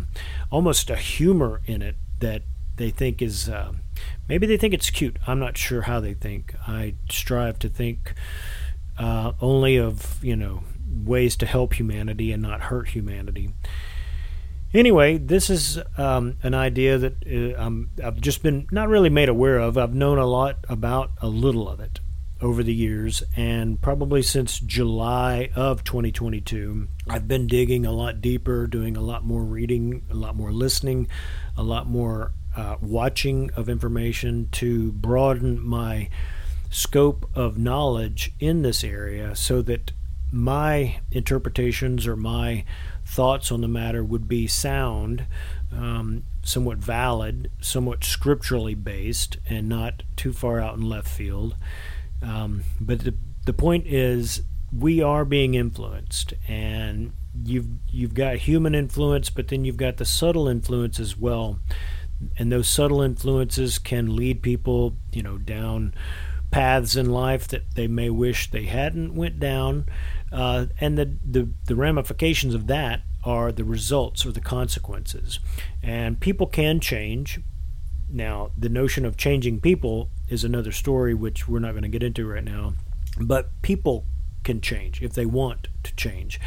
almost 0.52 0.90
a 0.90 0.96
humor 0.96 1.62
in 1.66 1.82
it 1.82 1.96
that 2.20 2.42
they 2.78 2.90
think 2.90 3.22
is 3.22 3.48
uh, 3.48 3.72
maybe 4.28 4.46
they 4.46 4.58
think 4.58 4.74
it's 4.74 4.90
cute. 4.90 5.18
I'm 5.28 5.40
not 5.40 5.58
sure 5.58 5.84
how 5.84 6.00
they 6.00 6.14
think. 6.14 6.56
I 6.68 6.96
strive 7.10 7.60
to 7.60 7.70
think 7.70 8.14
uh, 8.98 9.34
only 9.42 9.78
of 9.78 10.24
you 10.24 10.36
know 10.36 10.64
ways 11.04 11.36
to 11.38 11.46
help 11.46 11.74
humanity 11.74 12.32
and 12.32 12.42
not 12.42 12.62
hurt 12.62 12.90
humanity. 12.90 13.52
Anyway, 14.76 15.18
this 15.18 15.50
is 15.50 15.80
um, 15.98 16.36
an 16.44 16.54
idea 16.54 16.98
that 16.98 17.56
uh, 17.58 18.06
I've 18.06 18.20
just 18.20 18.44
been 18.44 18.68
not 18.72 18.90
really 18.90 19.10
made 19.10 19.30
aware 19.30 19.58
of. 19.58 19.78
I've 19.78 19.96
known 19.96 20.18
a 20.18 20.26
lot 20.26 20.58
about 20.68 21.12
a 21.22 21.30
little 21.30 21.70
of 21.70 21.80
it 21.80 22.02
over 22.42 22.62
the 22.62 22.74
years, 22.74 23.24
and 23.38 23.82
probably 23.82 24.22
since 24.22 24.60
July 24.60 25.50
of 25.56 25.86
2022, 25.86 26.90
I've 27.08 27.26
been 27.26 27.48
digging 27.48 27.86
a 27.86 27.94
lot 27.94 28.20
deeper, 28.20 28.68
doing 28.68 28.98
a 28.98 29.02
lot 29.02 29.24
more 29.24 29.44
reading, 29.44 30.04
a 30.12 30.14
lot 30.14 30.36
more 30.36 30.52
listening, 30.52 31.08
a 31.56 31.64
lot 31.64 31.88
more 31.88 32.34
uh, 32.58 32.76
watching 32.82 33.52
of 33.56 33.70
information 33.70 34.50
to 34.52 34.92
broaden 34.92 35.66
my 35.66 36.10
scope 36.70 37.30
of 37.34 37.58
knowledge 37.58 38.34
in 38.42 38.62
this 38.62 38.84
area 38.84 39.38
so 39.38 39.62
that 39.62 39.94
my 40.34 41.00
interpretations 41.12 42.06
or 42.06 42.18
my 42.18 42.66
thoughts 43.06 43.52
on 43.52 43.62
the 43.62 43.68
matter 43.68 44.04
would 44.04 44.28
be 44.28 44.48
sound, 44.48 45.26
um, 45.72 46.24
somewhat 46.44 46.80
valid, 46.80 47.52
somewhat 47.62 48.04
scripturally 48.04 48.76
based, 48.76 49.38
and 49.48 49.70
not 49.70 50.04
too 50.16 50.34
far 50.34 50.60
out 50.60 50.76
in 50.76 50.82
left 50.82 51.08
field. 51.08 51.56
Um, 52.22 52.64
but 52.80 53.00
the, 53.00 53.16
the 53.46 53.54
point 53.54 53.88
is, 53.88 54.42
we 54.78 55.02
are 55.02 55.24
being 55.24 55.54
influenced, 55.54 56.34
and 56.48 57.14
you've 57.44 57.68
you've 57.90 58.14
got 58.14 58.38
human 58.38 58.74
influence, 58.76 59.30
but 59.30 59.48
then 59.48 59.66
you've 59.66 59.78
got 59.78 59.98
the 59.98 60.06
subtle 60.06 60.48
influence 60.48 61.00
as 61.00 61.16
well, 61.16 61.60
and 62.38 62.52
those 62.52 62.68
subtle 62.68 63.02
influences 63.02 63.78
can 63.78 64.16
lead 64.16 64.42
people, 64.42 64.96
you 65.14 65.22
know, 65.22 65.38
down 65.38 65.94
paths 66.56 66.96
in 66.96 67.12
life 67.12 67.50
that 67.50 67.76
they 67.76 67.86
may 67.86 68.10
wish 68.10 68.50
they 68.50 68.64
hadn't 68.64 69.14
went 69.14 69.38
down, 69.42 69.86
uh, 70.32 70.68
and 70.80 70.98
the, 70.98 71.18
the 71.30 71.50
the 71.66 71.76
ramifications 71.76 72.54
of 72.54 72.68
that 72.68 73.02
are 73.26 73.52
the 73.52 73.66
results 73.66 74.26
or 74.26 74.32
the 74.32 74.40
consequences. 74.40 75.40
And 75.84 76.18
people 76.18 76.48
can 76.48 76.80
change. 76.80 77.42
Now, 78.10 78.52
the 78.58 78.70
notion 78.70 79.04
of 79.06 79.18
changing 79.18 79.60
people 79.60 80.10
is 80.30 80.46
another 80.46 80.72
story, 80.72 81.14
which 81.14 81.46
we're 81.46 81.60
not 81.60 81.72
going 81.72 81.84
to 81.84 81.90
get 81.90 82.04
into 82.04 82.26
right 82.26 82.42
now. 82.42 82.76
But 83.20 83.62
people 83.62 84.06
can 84.46 84.62
change 84.62 85.02
if 85.02 85.12
they 85.12 85.26
want 85.26 85.68
to 85.84 85.94
change. 85.98 86.40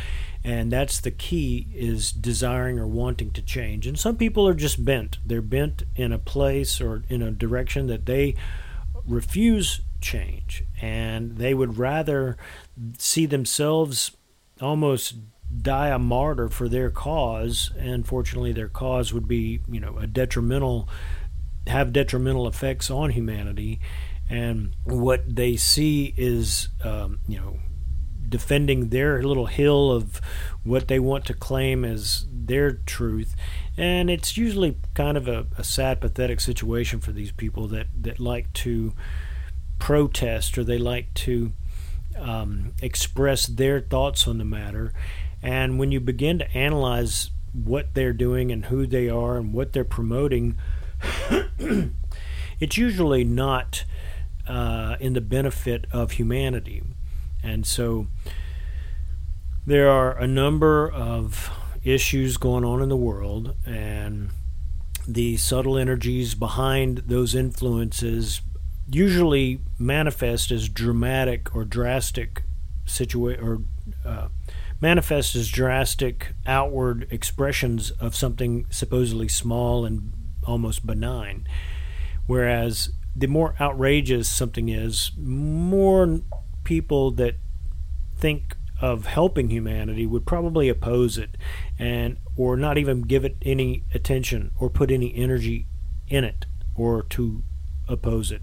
And 0.43 0.73
that's 0.73 1.01
the 1.01 1.11
key 1.11 1.67
is 1.75 2.13
desiring 2.13 2.79
or 2.79 2.87
wanting 2.87 3.33
to 3.33 3.43
change. 3.43 3.87
And 3.87 3.99
some 3.99 4.17
people 4.17 4.49
are 4.49 4.55
just 4.55 4.83
bent. 4.83 5.19
They're 5.27 5.43
bent 5.43 5.83
in 5.97 6.13
a 6.15 6.19
place 6.19 6.81
or 6.81 7.03
in 7.11 7.21
a 7.21 7.31
direction 7.31 7.89
that 7.89 8.07
they 8.07 8.37
refuse 9.05 9.83
change. 10.01 10.65
And 10.81 11.37
they 11.37 11.55
would 11.55 11.79
rather 11.79 12.37
see 12.99 13.27
themselves 13.27 14.13
almost 14.61 15.15
die 15.63 15.89
a 15.89 15.99
martyr 15.99 16.49
for 16.49 16.69
their 16.69 16.91
cause. 16.91 17.71
And 17.79 18.07
fortunately 18.07 18.53
their 18.53 18.69
cause 18.69 19.13
would 19.13 19.29
be 19.29 19.61
you 19.69 19.81
know 19.81 19.97
a 19.99 20.07
detrimental 20.07 20.89
have 21.67 21.93
detrimental 21.93 22.47
effects 22.47 22.91
on 22.91 23.11
humanity. 23.11 23.81
And 24.31 24.77
what 24.85 25.37
they 25.37 25.57
see 25.57 26.15
is 26.17 26.69
um, 26.85 27.21
you 27.27 27.39
know 27.39 27.59
defending 28.29 28.91
their 28.91 29.23
little 29.23 29.47
hill 29.47 29.91
of 29.91 30.21
what 30.63 30.89
they 30.89 30.99
want 30.99 31.25
to 31.25 31.35
claim 31.35 31.85
as 31.85 32.27
their 32.31 32.73
truth. 32.73 33.35
And 33.77 34.11
it's 34.11 34.37
usually 34.37 34.77
kind 34.95 35.17
of 35.17 35.29
a, 35.29 35.47
a 35.57 35.65
sad 35.65 36.01
pathetic 36.01 36.41
situation 36.41 37.01
for 37.01 37.13
these 37.13 37.33
people 37.33 37.69
that 37.69 37.87
that 38.01 38.21
like 38.21 38.53
to 38.55 38.93
protest 39.79 40.59
or 40.59 40.65
they 40.65 40.79
like 40.79 41.13
to 41.15 41.53
um, 42.19 42.73
express 42.83 43.47
their 43.47 43.81
thoughts 43.81 44.27
on 44.27 44.39
the 44.39 44.45
matter 44.45 44.93
and 45.43 45.79
when 45.79 45.93
you 45.93 46.01
begin 46.01 46.39
to 46.41 46.57
analyze 46.57 47.31
what 47.53 47.95
they're 47.95 48.13
doing 48.13 48.51
and 48.51 48.67
who 48.67 48.87
they 48.87 49.09
are 49.09 49.37
and 49.37 49.53
what 49.53 49.73
they're 49.73 49.85
promoting, 49.85 50.59
it's 52.61 52.77
usually 52.77 53.25
not 53.25 53.85
uh, 54.47 54.97
in 55.01 55.13
the 55.13 55.21
benefit 55.21 55.87
of 55.93 56.13
humanity. 56.13 56.83
And 57.43 57.67
so 57.67 58.09
there 59.67 59.89
are 59.89 60.17
a 60.19 60.27
number 60.27 60.91
of 60.91 61.51
issues 61.85 62.37
going 62.37 62.65
on 62.65 62.83
in 62.83 62.89
the 62.89 62.97
world, 62.97 63.55
and 63.65 64.31
the 65.07 65.37
subtle 65.37 65.79
energies 65.79 66.35
behind 66.35 66.99
those 67.07 67.35
influences 67.35 68.41
usually 68.91 69.61
manifest 69.79 70.51
as 70.51 70.69
dramatic 70.69 71.55
or 71.55 71.65
drastic 71.65 72.43
situation 72.87 73.45
or 73.45 73.59
uh, 74.05 74.29
manifest 74.81 75.35
as 75.35 75.49
drastic 75.49 76.35
outward 76.47 77.07
expressions 77.11 77.91
of 77.93 78.17
something 78.17 78.67
supposedly 78.71 79.29
small 79.29 79.85
and 79.85 80.13
almost 80.47 80.87
benign. 80.87 81.47
Whereas 82.27 82.91
the 83.15 83.27
more 83.27 83.55
outrageous 83.61 84.29
something 84.29 84.69
is, 84.69 85.13
more 85.19 86.21
people 86.65 87.11
that 87.13 87.37
think 88.17 88.57
of 88.81 89.07
helping 89.07 89.51
humanity 89.51 90.07
would 90.07 90.25
probably 90.25 90.69
oppose 90.69 91.19
it 91.19 91.37
and 91.79 92.17
or 92.37 92.57
not 92.57 92.79
even 92.79 93.03
give 93.03 93.25
it 93.25 93.37
any 93.43 93.83
attention 93.93 94.53
or 94.59 94.71
put 94.71 94.91
any 94.91 95.15
energy 95.17 95.67
in 96.09 96.23
it 96.23 96.47
or 96.77 97.03
to 97.03 97.43
oppose 97.89 98.31
it 98.31 98.43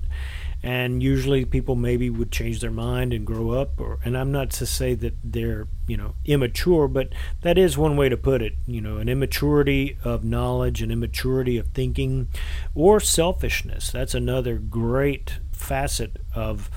and 0.63 1.03
usually 1.03 1.45
people 1.45 1.75
maybe 1.75 2.09
would 2.09 2.31
change 2.31 2.59
their 2.59 2.71
mind 2.71 3.13
and 3.13 3.25
grow 3.25 3.51
up 3.51 3.79
or 3.79 3.99
and 4.03 4.17
I'm 4.17 4.31
not 4.31 4.49
to 4.51 4.65
say 4.65 4.95
that 4.95 5.13
they're 5.23 5.67
you 5.87 5.95
know 5.95 6.15
immature 6.25 6.87
but 6.87 7.09
that 7.41 7.57
is 7.57 7.77
one 7.77 7.95
way 7.95 8.09
to 8.09 8.17
put 8.17 8.41
it 8.41 8.53
you 8.65 8.81
know 8.81 8.97
an 8.97 9.07
immaturity 9.07 9.97
of 10.03 10.23
knowledge 10.23 10.81
an 10.81 10.91
immaturity 10.91 11.57
of 11.57 11.67
thinking 11.67 12.29
or 12.73 12.99
selfishness 12.99 13.91
that's 13.91 14.15
another 14.15 14.57
great 14.57 15.39
facet 15.51 16.17
of 16.33 16.69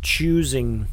choosing 0.00 0.86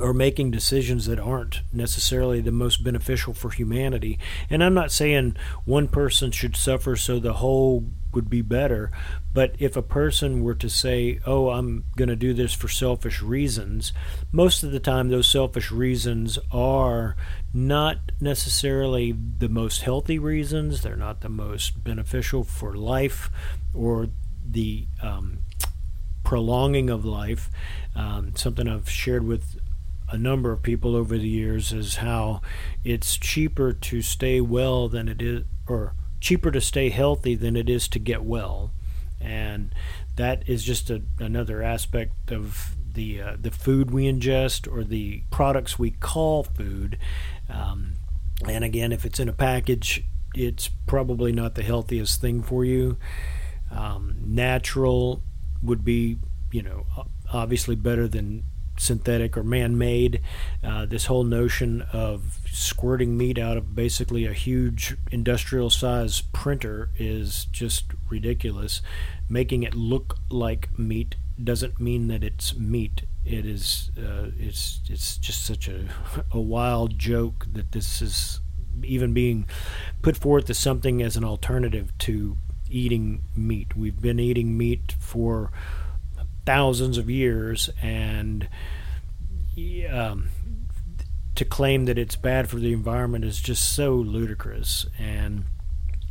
or 0.00 0.12
making 0.12 0.50
decisions 0.50 1.06
that 1.06 1.18
aren't 1.18 1.62
necessarily 1.72 2.40
the 2.40 2.52
most 2.52 2.84
beneficial 2.84 3.32
for 3.32 3.50
humanity. 3.50 4.18
And 4.50 4.62
I'm 4.62 4.74
not 4.74 4.92
saying 4.92 5.36
one 5.64 5.88
person 5.88 6.30
should 6.30 6.56
suffer 6.56 6.94
so 6.94 7.18
the 7.18 7.34
whole 7.34 7.86
would 8.12 8.30
be 8.30 8.42
better, 8.42 8.90
but 9.32 9.54
if 9.58 9.76
a 9.76 9.82
person 9.82 10.42
were 10.42 10.54
to 10.54 10.68
say, 10.68 11.20
"Oh, 11.26 11.50
I'm 11.50 11.84
going 11.96 12.08
to 12.08 12.16
do 12.16 12.34
this 12.34 12.52
for 12.54 12.68
selfish 12.68 13.22
reasons," 13.22 13.92
most 14.32 14.62
of 14.62 14.72
the 14.72 14.80
time 14.80 15.08
those 15.08 15.26
selfish 15.26 15.70
reasons 15.70 16.38
are 16.50 17.16
not 17.52 17.98
necessarily 18.20 19.12
the 19.12 19.48
most 19.48 19.82
healthy 19.82 20.18
reasons. 20.18 20.82
They're 20.82 20.96
not 20.96 21.20
the 21.20 21.28
most 21.28 21.84
beneficial 21.84 22.44
for 22.44 22.74
life 22.74 23.30
or 23.74 24.08
the 24.50 24.86
um, 25.02 25.38
prolonging 26.24 26.90
of 26.90 27.04
life. 27.04 27.50
Um, 27.94 28.34
something 28.34 28.68
I've 28.68 28.88
shared 28.88 29.24
with 29.24 29.58
a 30.10 30.16
number 30.16 30.52
of 30.52 30.62
people 30.62 30.96
over 30.96 31.18
the 31.18 31.28
years 31.28 31.72
is 31.72 31.96
how 31.96 32.40
it's 32.84 33.16
cheaper 33.16 33.72
to 33.72 34.02
stay 34.02 34.40
well 34.40 34.88
than 34.88 35.08
it 35.08 35.20
is, 35.20 35.44
or 35.66 35.94
cheaper 36.20 36.50
to 36.50 36.60
stay 36.60 36.88
healthy 36.90 37.34
than 37.34 37.56
it 37.56 37.68
is 37.68 37.88
to 37.88 37.98
get 37.98 38.22
well, 38.24 38.72
and 39.20 39.74
that 40.16 40.48
is 40.48 40.64
just 40.64 40.90
a, 40.90 41.02
another 41.18 41.62
aspect 41.62 42.30
of 42.30 42.76
the 42.92 43.20
uh, 43.20 43.36
the 43.40 43.50
food 43.50 43.90
we 43.90 44.04
ingest 44.04 44.70
or 44.70 44.84
the 44.84 45.22
products 45.30 45.78
we 45.78 45.90
call 45.90 46.42
food. 46.42 46.98
Um, 47.48 47.94
and 48.46 48.64
again, 48.64 48.92
if 48.92 49.04
it's 49.04 49.20
in 49.20 49.28
a 49.28 49.32
package, 49.32 50.04
it's 50.34 50.68
probably 50.86 51.32
not 51.32 51.54
the 51.54 51.62
healthiest 51.62 52.20
thing 52.20 52.42
for 52.42 52.64
you. 52.64 52.98
Um, 53.70 54.16
natural 54.24 55.22
would 55.62 55.84
be, 55.84 56.18
you 56.52 56.62
know, 56.62 56.86
obviously 57.32 57.76
better 57.76 58.08
than 58.08 58.44
synthetic 58.78 59.36
or 59.36 59.42
man-made. 59.42 60.20
Uh, 60.62 60.86
this 60.86 61.06
whole 61.06 61.24
notion 61.24 61.82
of 61.92 62.38
squirting 62.50 63.16
meat 63.16 63.38
out 63.38 63.56
of 63.56 63.74
basically 63.74 64.24
a 64.24 64.32
huge 64.32 64.96
industrial-size 65.10 66.22
printer 66.32 66.90
is 66.96 67.46
just 67.52 67.86
ridiculous. 68.10 68.82
Making 69.28 69.62
it 69.62 69.74
look 69.74 70.18
like 70.30 70.76
meat 70.78 71.16
doesn't 71.42 71.78
mean 71.80 72.08
that 72.08 72.24
it's 72.24 72.56
meat. 72.56 73.02
It 73.24 73.44
is. 73.46 73.90
Uh, 73.96 74.30
it's. 74.38 74.80
It's 74.88 75.16
just 75.18 75.44
such 75.44 75.68
a 75.68 75.84
a 76.32 76.40
wild 76.40 76.98
joke 76.98 77.46
that 77.52 77.72
this 77.72 78.00
is 78.00 78.40
even 78.82 79.12
being 79.12 79.46
put 80.02 80.16
forth 80.16 80.48
as 80.50 80.58
something 80.58 81.02
as 81.02 81.16
an 81.16 81.24
alternative 81.24 81.92
to 81.98 82.38
eating 82.70 83.24
meat. 83.36 83.76
We've 83.76 84.00
been 84.00 84.20
eating 84.20 84.56
meat 84.56 84.94
for 84.98 85.50
thousands 86.48 86.96
of 86.96 87.10
years, 87.10 87.68
and 87.82 88.48
um, 89.92 90.28
to 91.34 91.44
claim 91.44 91.84
that 91.84 91.98
it's 91.98 92.16
bad 92.16 92.48
for 92.48 92.56
the 92.56 92.72
environment 92.72 93.22
is 93.22 93.38
just 93.38 93.74
so 93.74 93.92
ludicrous. 93.94 94.86
And 94.98 95.44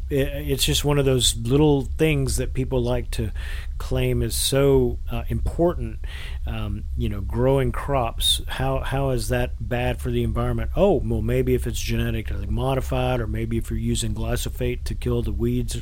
it's 0.09 0.63
just 0.63 0.85
one 0.85 0.97
of 0.97 1.05
those 1.05 1.35
little 1.35 1.81
things 1.81 2.37
that 2.37 2.53
people 2.53 2.81
like 2.81 3.11
to 3.11 3.33
claim 3.77 4.21
is 4.21 4.35
so 4.35 4.99
uh, 5.11 5.23
important. 5.27 5.99
Um, 6.45 6.85
you 6.97 7.09
know, 7.09 7.19
growing 7.19 7.73
crops. 7.73 8.41
How 8.47 8.79
how 8.79 9.09
is 9.09 9.27
that 9.29 9.55
bad 9.59 9.99
for 9.99 10.09
the 10.09 10.23
environment? 10.23 10.71
Oh, 10.75 11.01
well, 11.03 11.21
maybe 11.21 11.55
if 11.55 11.67
it's 11.67 11.79
genetically 11.79 12.45
modified, 12.45 13.19
or 13.19 13.27
maybe 13.27 13.57
if 13.57 13.69
you're 13.69 13.79
using 13.79 14.13
glyphosate 14.13 14.85
to 14.85 14.95
kill 14.95 15.21
the 15.21 15.33
weeds, 15.33 15.81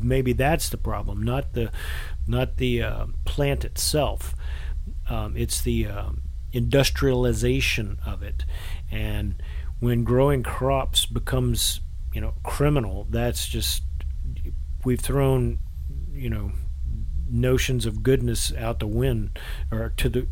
maybe 0.00 0.34
that's 0.34 0.68
the 0.68 0.76
problem, 0.76 1.22
not 1.22 1.54
the 1.54 1.70
not 2.26 2.58
the 2.58 2.82
uh, 2.82 3.06
plant 3.24 3.64
itself. 3.64 4.34
Um, 5.08 5.34
it's 5.36 5.62
the 5.62 5.86
um, 5.86 6.22
industrialization 6.52 7.98
of 8.04 8.22
it, 8.22 8.44
and 8.90 9.42
when 9.80 10.04
growing 10.04 10.42
crops 10.42 11.06
becomes 11.06 11.80
you 12.12 12.20
know 12.20 12.34
criminal, 12.42 13.06
that's 13.10 13.46
just 13.48 13.82
we've 14.84 15.00
thrown 15.00 15.58
you 16.12 16.30
know 16.30 16.52
notions 17.28 17.86
of 17.86 18.02
goodness 18.02 18.52
out 18.56 18.78
the 18.78 18.86
wind 18.86 19.38
or 19.70 19.90
to 19.96 20.08
the 20.08 20.26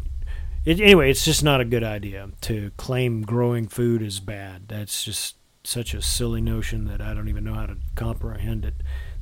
it, 0.64 0.80
anyway 0.80 1.10
it's 1.10 1.24
just 1.24 1.42
not 1.42 1.60
a 1.60 1.64
good 1.64 1.82
idea 1.82 2.28
to 2.42 2.70
claim 2.76 3.22
growing 3.22 3.66
food 3.66 4.02
is 4.02 4.20
bad. 4.20 4.68
That's 4.68 5.04
just 5.04 5.36
such 5.62 5.92
a 5.92 6.00
silly 6.00 6.40
notion 6.40 6.86
that 6.86 7.02
i 7.02 7.12
don't 7.12 7.28
even 7.28 7.44
know 7.44 7.54
how 7.54 7.66
to 7.66 7.76
comprehend 7.94 8.64
it. 8.64 8.74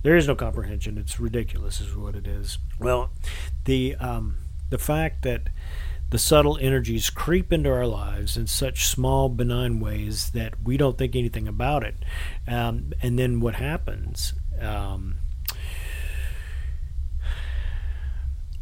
There 0.04 0.16
is 0.16 0.28
no 0.28 0.36
comprehension. 0.36 0.96
It's 0.96 1.18
ridiculous 1.18 1.80
is 1.80 1.96
what 1.96 2.14
it 2.14 2.26
is. 2.26 2.58
Well 2.78 3.10
the 3.64 3.96
um, 3.96 4.36
the 4.70 4.78
fact 4.78 5.22
that 5.22 5.48
the 6.10 6.18
subtle 6.18 6.58
energies 6.60 7.10
creep 7.10 7.52
into 7.52 7.70
our 7.70 7.86
lives 7.86 8.36
in 8.36 8.46
such 8.46 8.86
small 8.86 9.28
benign 9.28 9.78
ways 9.78 10.30
that 10.30 10.54
we 10.64 10.76
don't 10.76 10.96
think 10.96 11.14
anything 11.14 11.46
about 11.46 11.82
it 11.84 11.96
um, 12.46 12.92
and 13.02 13.18
then 13.18 13.40
what 13.40 13.56
happens 13.56 14.32
um, 14.60 15.16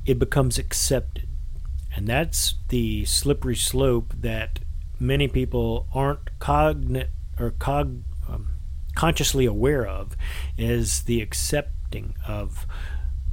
it 0.06 0.18
becomes 0.18 0.56
accepted. 0.56 1.28
And 1.94 2.06
that's 2.06 2.54
the 2.68 3.04
slippery 3.04 3.56
slope 3.56 4.14
that 4.20 4.60
many 4.98 5.28
people 5.28 5.88
aren't 5.92 6.38
cognate 6.38 7.08
or 7.38 7.50
cog, 7.50 8.02
um, 8.28 8.52
consciously 8.94 9.44
aware 9.44 9.86
of 9.86 10.16
is 10.56 11.02
the 11.02 11.20
accepting 11.20 12.14
of 12.26 12.66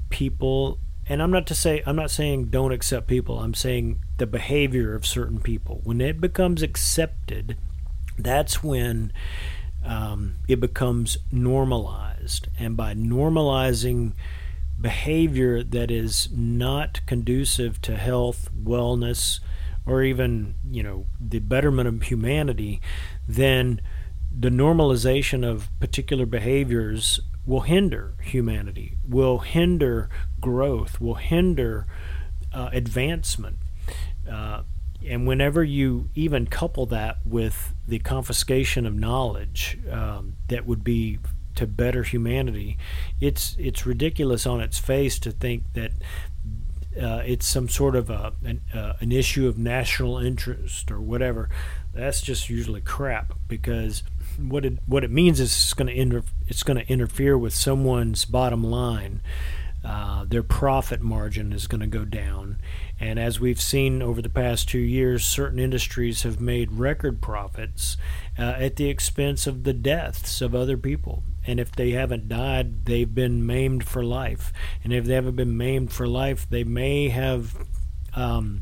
people 0.09 0.79
and 1.07 1.21
I'm 1.21 1.31
not 1.31 1.47
to 1.47 1.55
say 1.55 1.83
I'm 1.85 1.95
not 1.95 2.11
saying 2.11 2.45
don't 2.45 2.71
accept 2.71 3.07
people. 3.07 3.39
I'm 3.39 3.53
saying 3.53 3.99
the 4.17 4.27
behavior 4.27 4.95
of 4.95 5.05
certain 5.05 5.39
people. 5.39 5.81
When 5.83 6.01
it 6.01 6.21
becomes 6.21 6.61
accepted, 6.61 7.57
that's 8.17 8.63
when 8.63 9.11
um, 9.85 10.35
it 10.47 10.59
becomes 10.59 11.17
normalized, 11.31 12.47
and 12.57 12.77
by 12.77 12.93
normalizing 12.93 14.13
behavior 14.79 15.63
that 15.63 15.91
is 15.91 16.29
not 16.31 17.05
conducive 17.05 17.81
to 17.81 17.95
health, 17.95 18.49
wellness, 18.63 19.39
or 19.85 20.03
even, 20.03 20.55
you 20.69 20.83
know, 20.83 21.05
the 21.19 21.39
betterment 21.39 21.87
of 21.87 22.03
humanity, 22.03 22.81
then 23.27 23.81
the 24.37 24.49
normalization 24.49 25.47
of 25.47 25.69
particular 25.79 26.25
behaviors 26.25 27.19
will 27.45 27.61
hinder 27.61 28.13
humanity, 28.21 28.97
will 29.07 29.39
hinder 29.39 30.09
growth, 30.43 30.99
will 30.99 31.15
hinder 31.15 31.87
uh, 32.53 32.69
advancement. 32.73 33.57
Uh, 34.29 34.63
and 35.05 35.27
whenever 35.27 35.63
you 35.63 36.09
even 36.15 36.45
couple 36.45 36.85
that 36.85 37.17
with 37.25 37.73
the 37.87 37.99
confiscation 37.99 38.85
of 38.85 38.93
knowledge 38.93 39.77
um, 39.91 40.33
that 40.47 40.65
would 40.65 40.83
be 40.83 41.19
to 41.55 41.67
better 41.67 42.03
humanity. 42.03 42.77
It's 43.21 43.55
it's 43.59 43.85
ridiculous 43.85 44.45
on 44.47 44.59
its 44.61 44.79
face 44.79 45.19
to 45.19 45.31
think 45.31 45.73
that 45.73 45.91
uh, 47.01 47.21
it's 47.25 47.47
some 47.47 47.69
sort 47.69 47.95
of 47.95 48.09
a, 48.09 48.33
an, 48.43 48.61
uh, 48.73 48.93
an 48.99 49.11
issue 49.11 49.47
of 49.47 49.57
national 49.57 50.17
interest 50.17 50.91
or 50.91 50.99
whatever. 50.99 51.49
That's 51.93 52.21
just 52.21 52.49
usually 52.49 52.81
crap 52.81 53.33
because 53.47 54.03
what 54.39 54.65
it 54.65 54.79
what 54.85 55.03
it 55.03 55.11
means 55.11 55.39
is 55.39 55.51
it's 55.51 55.73
going 55.73 55.87
to 55.87 55.93
inter- 55.93 56.23
it's 56.47 56.63
going 56.63 56.77
to 56.77 56.91
interfere 56.91 57.37
with 57.37 57.53
someone's 57.53 58.25
bottom 58.25 58.63
line. 58.63 59.21
Uh, 59.83 60.25
their 60.25 60.43
profit 60.43 61.01
margin 61.01 61.51
is 61.51 61.67
going 61.67 61.81
to 61.81 61.87
go 61.87 62.05
down. 62.05 62.59
And 62.99 63.19
as 63.19 63.39
we've 63.39 63.61
seen 63.61 64.01
over 64.01 64.21
the 64.21 64.29
past 64.29 64.69
two 64.69 64.79
years, 64.79 65.25
certain 65.25 65.59
industries 65.59 66.23
have 66.23 66.39
made 66.39 66.71
record 66.71 67.21
profits 67.21 67.97
uh, 68.39 68.41
at 68.41 68.77
the 68.77 68.89
expense 68.89 69.45
of 69.45 69.63
the 69.63 69.73
deaths 69.73 70.41
of 70.41 70.55
other 70.55 70.77
people 70.77 71.23
and 71.45 71.59
if 71.59 71.71
they 71.71 71.91
haven't 71.91 72.29
died, 72.29 72.85
they've 72.85 73.13
been 73.13 73.45
maimed 73.45 73.85
for 73.85 74.03
life. 74.03 74.53
And 74.83 74.93
if 74.93 75.05
they 75.05 75.13
haven't 75.13 75.35
been 75.35 75.57
maimed 75.57 75.91
for 75.91 76.07
life, 76.07 76.47
they 76.49 76.63
may 76.63 77.09
have 77.09 77.65
um, 78.13 78.61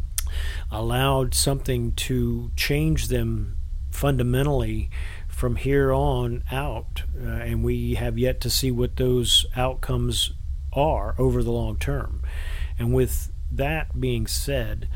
allowed 0.71 1.33
something 1.33 1.93
to 1.93 2.51
change 2.55 3.07
them 3.07 3.57
fundamentally 3.91 4.89
from 5.27 5.57
here 5.57 5.91
on 5.93 6.43
out. 6.51 7.03
Uh, 7.15 7.27
and 7.27 7.63
we 7.63 7.95
have 7.95 8.17
yet 8.17 8.41
to 8.41 8.49
see 8.49 8.71
what 8.71 8.95
those 8.95 9.45
outcomes 9.55 10.33
are 10.73 11.15
over 11.17 11.43
the 11.43 11.51
long 11.51 11.77
term. 11.77 12.21
And 12.77 12.93
with 12.93 13.31
that 13.51 13.99
being 13.99 14.27
said, 14.27 14.89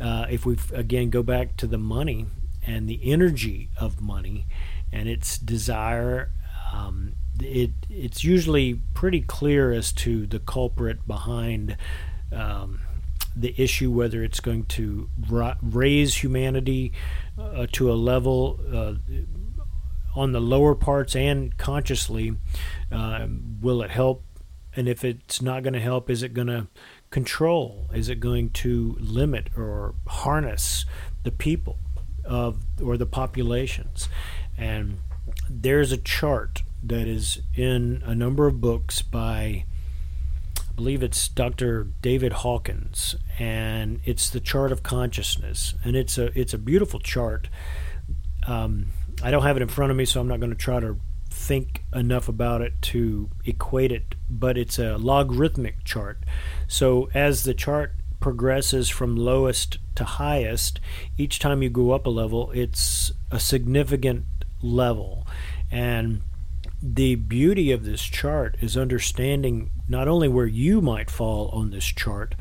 uh, 0.00 0.26
if 0.30 0.44
we 0.44 0.56
again 0.72 1.10
go 1.10 1.22
back 1.22 1.56
to 1.58 1.66
the 1.66 1.78
money 1.78 2.26
and 2.64 2.88
the 2.88 3.00
energy 3.02 3.70
of 3.76 4.00
money 4.00 4.46
and 4.92 5.08
its 5.08 5.38
desire 5.38 6.30
um, 6.72 7.12
it 7.40 7.70
it's 7.90 8.24
usually 8.24 8.80
pretty 8.94 9.20
clear 9.20 9.72
as 9.72 9.92
to 9.92 10.26
the 10.26 10.38
culprit 10.38 11.06
behind 11.06 11.76
um, 12.32 12.80
the 13.36 13.54
issue, 13.60 13.90
whether 13.90 14.22
it's 14.22 14.40
going 14.40 14.64
to 14.66 15.08
raise 15.62 16.22
humanity 16.22 16.92
uh, 17.38 17.66
to 17.72 17.90
a 17.90 17.94
level 17.94 18.60
uh, 18.72 18.94
on 20.14 20.32
the 20.32 20.40
lower 20.40 20.74
parts 20.74 21.16
and 21.16 21.56
consciously. 21.56 22.36
Uh, 22.90 23.26
will 23.60 23.82
it 23.82 23.90
help? 23.90 24.22
And 24.74 24.88
if 24.88 25.04
it's 25.04 25.42
not 25.42 25.62
going 25.62 25.74
to 25.74 25.80
help, 25.80 26.08
is 26.08 26.22
it 26.22 26.32
going 26.32 26.46
to 26.46 26.66
control? 27.10 27.90
Is 27.92 28.08
it 28.08 28.20
going 28.20 28.50
to 28.50 28.96
limit 28.98 29.50
or 29.56 29.94
harness 30.06 30.84
the 31.24 31.30
people 31.30 31.78
of 32.24 32.62
or 32.82 32.96
the 32.96 33.06
populations? 33.06 34.08
And 34.56 34.98
there's 35.48 35.92
a 35.92 35.96
chart 35.96 36.62
that 36.82 37.06
is 37.06 37.42
in 37.54 38.02
a 38.04 38.14
number 38.14 38.46
of 38.46 38.60
books 38.60 39.02
by 39.02 39.64
I 40.58 40.74
believe 40.74 41.02
it's 41.02 41.28
Dr. 41.28 41.88
David 42.00 42.32
Hawkins 42.32 43.14
and 43.38 44.00
it's 44.04 44.30
the 44.30 44.40
chart 44.40 44.72
of 44.72 44.82
consciousness 44.82 45.74
and 45.84 45.94
it's 45.94 46.18
a 46.18 46.36
it's 46.38 46.54
a 46.54 46.58
beautiful 46.58 46.98
chart 46.98 47.48
um, 48.46 48.86
I 49.22 49.30
don't 49.30 49.42
have 49.42 49.56
it 49.56 49.62
in 49.62 49.68
front 49.68 49.90
of 49.90 49.96
me 49.96 50.06
so 50.06 50.20
I'm 50.20 50.28
not 50.28 50.40
going 50.40 50.50
to 50.50 50.56
try 50.56 50.80
to 50.80 50.96
think 51.32 51.84
enough 51.94 52.28
about 52.28 52.60
it 52.60 52.74
to 52.80 53.30
equate 53.44 53.90
it 53.90 54.14
but 54.30 54.56
it's 54.56 54.78
a 54.78 54.96
logarithmic 54.96 55.84
chart. 55.84 56.18
So 56.68 57.10
as 57.14 57.44
the 57.44 57.54
chart 57.54 57.92
progresses 58.20 58.88
from 58.88 59.16
lowest 59.16 59.78
to 59.96 60.04
highest 60.04 60.80
each 61.18 61.38
time 61.38 61.62
you 61.62 61.68
go 61.68 61.90
up 61.90 62.06
a 62.06 62.10
level 62.10 62.50
it's 62.52 63.12
a 63.30 63.40
significant 63.40 64.24
level. 64.62 65.26
And 65.70 66.22
the 66.82 67.14
beauty 67.14 67.72
of 67.72 67.84
this 67.84 68.02
chart 68.02 68.56
is 68.60 68.76
understanding 68.76 69.70
not 69.88 70.08
only 70.08 70.28
where 70.28 70.46
you 70.46 70.80
might 70.80 71.10
fall 71.10 71.48
on 71.48 71.70
this 71.70 71.84
chart, 71.86 72.34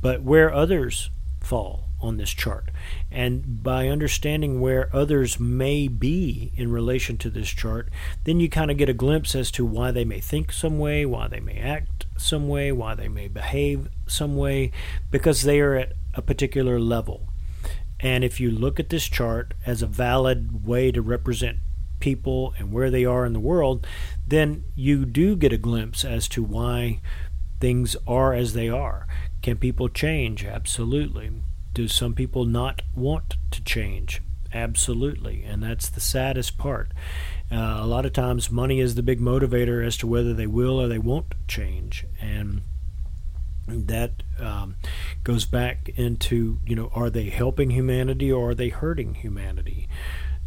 but 0.00 0.22
where 0.22 0.52
others 0.52 1.10
fall 1.40 1.89
on 2.00 2.16
this 2.16 2.30
chart. 2.30 2.70
And 3.10 3.62
by 3.62 3.88
understanding 3.88 4.60
where 4.60 4.94
others 4.94 5.38
may 5.38 5.88
be 5.88 6.52
in 6.56 6.70
relation 6.70 7.18
to 7.18 7.30
this 7.30 7.48
chart, 7.48 7.88
then 8.24 8.40
you 8.40 8.48
kind 8.48 8.70
of 8.70 8.76
get 8.76 8.88
a 8.88 8.94
glimpse 8.94 9.34
as 9.34 9.50
to 9.52 9.64
why 9.64 9.90
they 9.90 10.04
may 10.04 10.20
think 10.20 10.52
some 10.52 10.78
way, 10.78 11.04
why 11.04 11.28
they 11.28 11.40
may 11.40 11.58
act 11.58 12.06
some 12.16 12.48
way, 12.48 12.72
why 12.72 12.94
they 12.94 13.08
may 13.08 13.28
behave 13.28 13.88
some 14.06 14.36
way, 14.36 14.72
because 15.10 15.42
they 15.42 15.60
are 15.60 15.74
at 15.74 15.92
a 16.14 16.22
particular 16.22 16.78
level. 16.78 17.28
And 18.00 18.24
if 18.24 18.40
you 18.40 18.50
look 18.50 18.80
at 18.80 18.88
this 18.88 19.04
chart 19.04 19.54
as 19.66 19.82
a 19.82 19.86
valid 19.86 20.66
way 20.66 20.90
to 20.92 21.02
represent 21.02 21.58
people 22.00 22.54
and 22.58 22.72
where 22.72 22.90
they 22.90 23.04
are 23.04 23.26
in 23.26 23.34
the 23.34 23.40
world, 23.40 23.86
then 24.26 24.64
you 24.74 25.04
do 25.04 25.36
get 25.36 25.52
a 25.52 25.58
glimpse 25.58 26.04
as 26.04 26.26
to 26.28 26.42
why 26.42 27.00
things 27.60 27.94
are 28.06 28.32
as 28.32 28.54
they 28.54 28.68
are. 28.68 29.06
Can 29.42 29.58
people 29.58 29.88
change? 29.88 30.44
Absolutely. 30.44 31.30
Do 31.72 31.88
some 31.88 32.14
people 32.14 32.44
not 32.44 32.82
want 32.94 33.36
to 33.50 33.62
change? 33.62 34.22
Absolutely. 34.52 35.44
And 35.44 35.62
that's 35.62 35.88
the 35.88 36.00
saddest 36.00 36.58
part. 36.58 36.92
Uh, 37.52 37.78
a 37.80 37.86
lot 37.86 38.06
of 38.06 38.12
times, 38.12 38.50
money 38.50 38.80
is 38.80 38.94
the 38.94 39.02
big 39.02 39.20
motivator 39.20 39.84
as 39.84 39.96
to 39.98 40.06
whether 40.06 40.34
they 40.34 40.46
will 40.46 40.80
or 40.80 40.88
they 40.88 40.98
won't 40.98 41.34
change. 41.46 42.06
And 42.20 42.62
that 43.68 44.22
um, 44.38 44.76
goes 45.22 45.44
back 45.44 45.90
into, 45.96 46.58
you 46.66 46.74
know, 46.74 46.90
are 46.94 47.10
they 47.10 47.28
helping 47.28 47.70
humanity 47.70 48.30
or 48.32 48.50
are 48.50 48.54
they 48.54 48.68
hurting 48.68 49.14
humanity? 49.14 49.88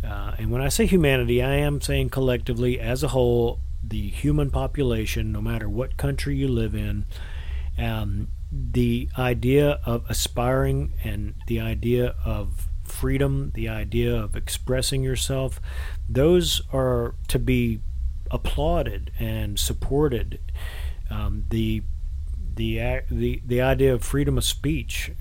Uh, 0.05 0.35
and 0.37 0.51
when 0.51 0.61
I 0.61 0.67
say 0.67 0.85
humanity, 0.85 1.41
I 1.41 1.55
am 1.55 1.79
saying 1.79 2.09
collectively, 2.09 2.79
as 2.79 3.03
a 3.03 3.09
whole, 3.09 3.59
the 3.81 4.09
human 4.09 4.49
population, 4.49 5.31
no 5.31 5.41
matter 5.41 5.69
what 5.69 5.97
country 5.97 6.35
you 6.35 6.47
live 6.47 6.75
in. 6.75 7.05
Um, 7.77 8.27
the 8.53 9.09
idea 9.17 9.79
of 9.85 10.05
aspiring 10.09 10.93
and 11.03 11.35
the 11.47 11.59
idea 11.59 12.15
of 12.23 12.67
freedom, 12.83 13.51
the 13.55 13.67
idea 13.67 14.15
of 14.15 14.35
expressing 14.35 15.03
yourself, 15.03 15.59
those 16.07 16.61
are 16.71 17.15
to 17.27 17.39
be 17.39 17.79
applauded 18.29 19.11
and 19.19 19.59
supported. 19.59 20.39
Um, 21.09 21.45
the 21.49 21.83
the 22.55 23.01
the 23.09 23.41
the 23.45 23.61
idea 23.61 23.93
of 23.93 24.03
freedom 24.03 24.37
of 24.37 24.43
speech. 24.43 25.11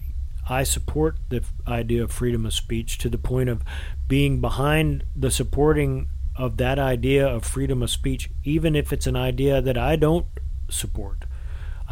I 0.48 0.64
support 0.64 1.18
the 1.28 1.44
idea 1.66 2.02
of 2.02 2.10
freedom 2.10 2.44
of 2.44 2.52
speech 2.52 2.98
to 2.98 3.08
the 3.08 3.18
point 3.18 3.48
of 3.48 3.62
being 4.08 4.40
behind 4.40 5.04
the 5.14 5.30
supporting 5.30 6.08
of 6.36 6.56
that 6.56 6.78
idea 6.78 7.26
of 7.26 7.44
freedom 7.44 7.82
of 7.82 7.90
speech, 7.90 8.28
even 8.42 8.74
if 8.74 8.92
it's 8.92 9.06
an 9.06 9.16
idea 9.16 9.62
that 9.62 9.78
I 9.78 9.96
don't 9.96 10.26
support. 10.68 11.24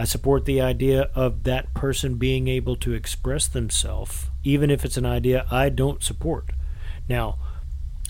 I 0.00 0.04
support 0.04 0.46
the 0.46 0.62
idea 0.62 1.10
of 1.14 1.44
that 1.44 1.74
person 1.74 2.14
being 2.14 2.48
able 2.48 2.74
to 2.76 2.94
express 2.94 3.46
themselves, 3.46 4.30
even 4.42 4.70
if 4.70 4.82
it's 4.82 4.96
an 4.96 5.04
idea 5.04 5.44
I 5.50 5.68
don't 5.68 6.02
support. 6.02 6.52
Now, 7.06 7.36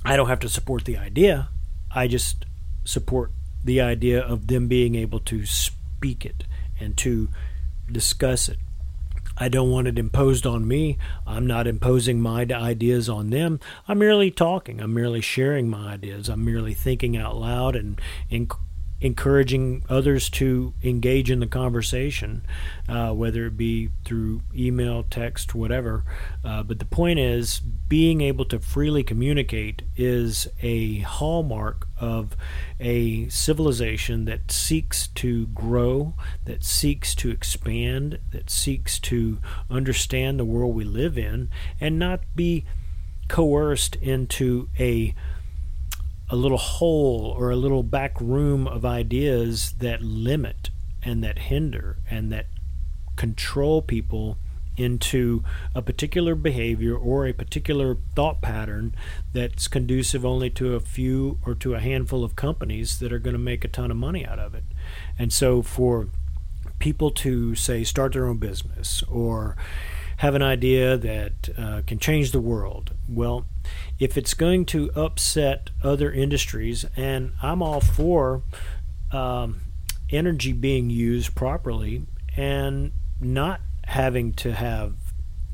I 0.05 0.15
don't 0.15 0.29
have 0.29 0.39
to 0.41 0.49
support 0.49 0.85
the 0.85 0.97
idea, 0.97 1.49
I 1.93 2.07
just 2.07 2.47
support 2.85 3.33
the 3.65 3.81
idea 3.81 4.21
of 4.21 4.47
them 4.47 4.69
being 4.69 4.95
able 4.95 5.19
to 5.19 5.45
speak 5.45 6.25
it 6.25 6.45
and 6.79 6.97
to 6.99 7.29
discuss 7.91 8.49
it. 8.49 8.59
I 9.37 9.49
don't 9.49 9.73
want 9.73 9.89
it 9.89 9.99
imposed 9.99 10.47
on 10.47 10.69
me. 10.69 10.97
I'm 11.27 11.47
not 11.47 11.67
imposing 11.67 12.21
my 12.21 12.43
ideas 12.43 13.09
on 13.09 13.31
them. 13.31 13.59
I'm 13.89 13.99
merely 13.99 14.31
talking. 14.31 14.81
I'm 14.81 14.95
merely 14.95 15.23
sharing 15.23 15.69
my 15.69 15.95
ideas. 15.95 16.29
I'm 16.29 16.45
merely 16.45 16.75
thinking 16.75 17.17
out 17.17 17.37
loud 17.37 17.75
and, 17.75 18.01
and 18.31 18.49
encouraging 19.01 19.83
others 19.89 20.29
to 20.29 20.75
engage 20.83 21.31
in 21.31 21.41
the 21.41 21.47
conversation, 21.47 22.45
uh, 22.89 23.13
whether 23.13 23.47
it 23.47 23.57
be 23.57 23.89
through 24.05 24.43
email, 24.55 25.03
text, 25.09 25.55
whatever. 25.55 26.05
Uh, 26.45 26.63
but 26.63 26.79
the 26.79 26.85
point 26.85 27.19
is, 27.19 27.61
being 27.61 28.21
able 28.21 28.45
to 28.45 28.59
freely 28.59 29.03
communicate 29.03 29.83
is 29.97 30.47
a 30.63 30.99
hallmark 30.99 31.89
of 31.99 32.37
a 32.79 33.29
civilization 33.29 34.27
that 34.27 34.51
seeks 34.51 35.09
to 35.09 35.47
grow, 35.49 36.15
that 36.45 36.63
seeks 36.63 37.15
to 37.15 37.31
expand, 37.31 38.19
that 38.33 38.51
seeks 38.51 38.99
to 38.99 39.39
understand 39.71 40.39
the 40.39 40.45
world 40.45 40.75
we 40.75 40.85
live 40.85 41.17
in, 41.17 41.49
and 41.81 41.99
not 41.99 42.21
be 42.37 42.65
coerced 43.29 43.97
into 43.97 44.69
a 44.79 45.15
a 46.31 46.37
little 46.37 46.59
hole 46.59 47.35
or 47.37 47.51
a 47.51 47.57
little 47.57 47.83
back 47.83 48.19
room 48.21 48.67
of 48.67 48.85
ideas 48.85 49.75
that 49.79 50.01
limit 50.01 50.71
and 51.03 51.25
that 51.25 51.39
hinder 51.39 51.97
and 52.09 52.31
that 52.33 52.47
control 53.17 53.83
people 53.83 54.39
into 54.77 55.43
a 55.75 55.83
particular 55.83 56.35
behavior 56.35 56.97
or 56.97 57.27
a 57.27 57.33
particular 57.33 57.97
thought 58.15 58.41
pattern 58.41 58.95
that's 59.33 59.69
conducive 59.69 60.25
only 60.25 60.49
to 60.49 60.75
a 60.75 60.81
few 60.81 61.39
or 61.45 61.55
to 61.55 61.75
a 61.75 61.81
handful 61.81 62.25
of 62.25 62.37
companies 62.37 62.99
that 62.99 63.13
are 63.13 63.19
going 63.19 63.35
to 63.35 63.39
make 63.39 63.65
a 63.65 63.69
ton 63.69 63.91
of 63.91 63.97
money 63.97 64.25
out 64.25 64.39
of 64.39 64.55
it. 64.55 64.65
And 65.19 65.33
so 65.33 65.61
for 65.61 66.09
people 66.79 67.11
to 67.11 67.55
say 67.55 67.85
start 67.85 68.13
their 68.13 68.27
own 68.27 68.39
business 68.39 69.03
or 69.03 69.57
have 70.19 70.35
an 70.35 70.43
idea 70.43 70.97
that 70.97 71.49
uh, 71.59 71.83
can 71.87 71.99
change 71.99 72.33
the 72.33 72.41
world. 72.41 72.93
Well, 73.09 73.47
if 73.99 74.17
it's 74.17 74.35
going 74.35 74.65
to 74.67 74.91
upset 74.95 75.71
other 75.83 76.11
industries, 76.11 76.85
and 76.97 77.33
I'm 77.43 77.63
all 77.63 77.81
for 77.81 78.43
um, 79.13 79.61
energy 80.11 80.53
being 80.53 80.91
used 80.91 81.35
properly 81.35 82.07
and 82.37 82.93
not 83.21 83.61
having 83.85 84.33
to 84.33 84.53
have 84.53 84.95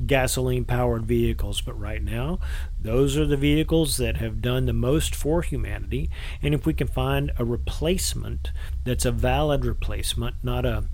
gasoline 0.05 0.63
powered 0.63 1.05
vehicles, 1.05 1.61
but 1.61 1.77
right 1.79 2.03
now, 2.03 2.39
those 2.79 3.17
are 3.17 3.25
the 3.25 3.37
vehicles 3.37 3.97
that 3.97 4.17
have 4.17 4.41
done 4.41 4.65
the 4.65 4.73
most 4.73 5.15
for 5.15 5.41
humanity. 5.41 6.09
And 6.41 6.53
if 6.53 6.65
we 6.65 6.73
can 6.73 6.87
find 6.87 7.31
a 7.37 7.45
replacement 7.45 8.51
that's 8.83 9.05
a 9.05 9.11
valid 9.11 9.65
replacement, 9.65 10.35
not 10.43 10.65
a, 10.65 10.85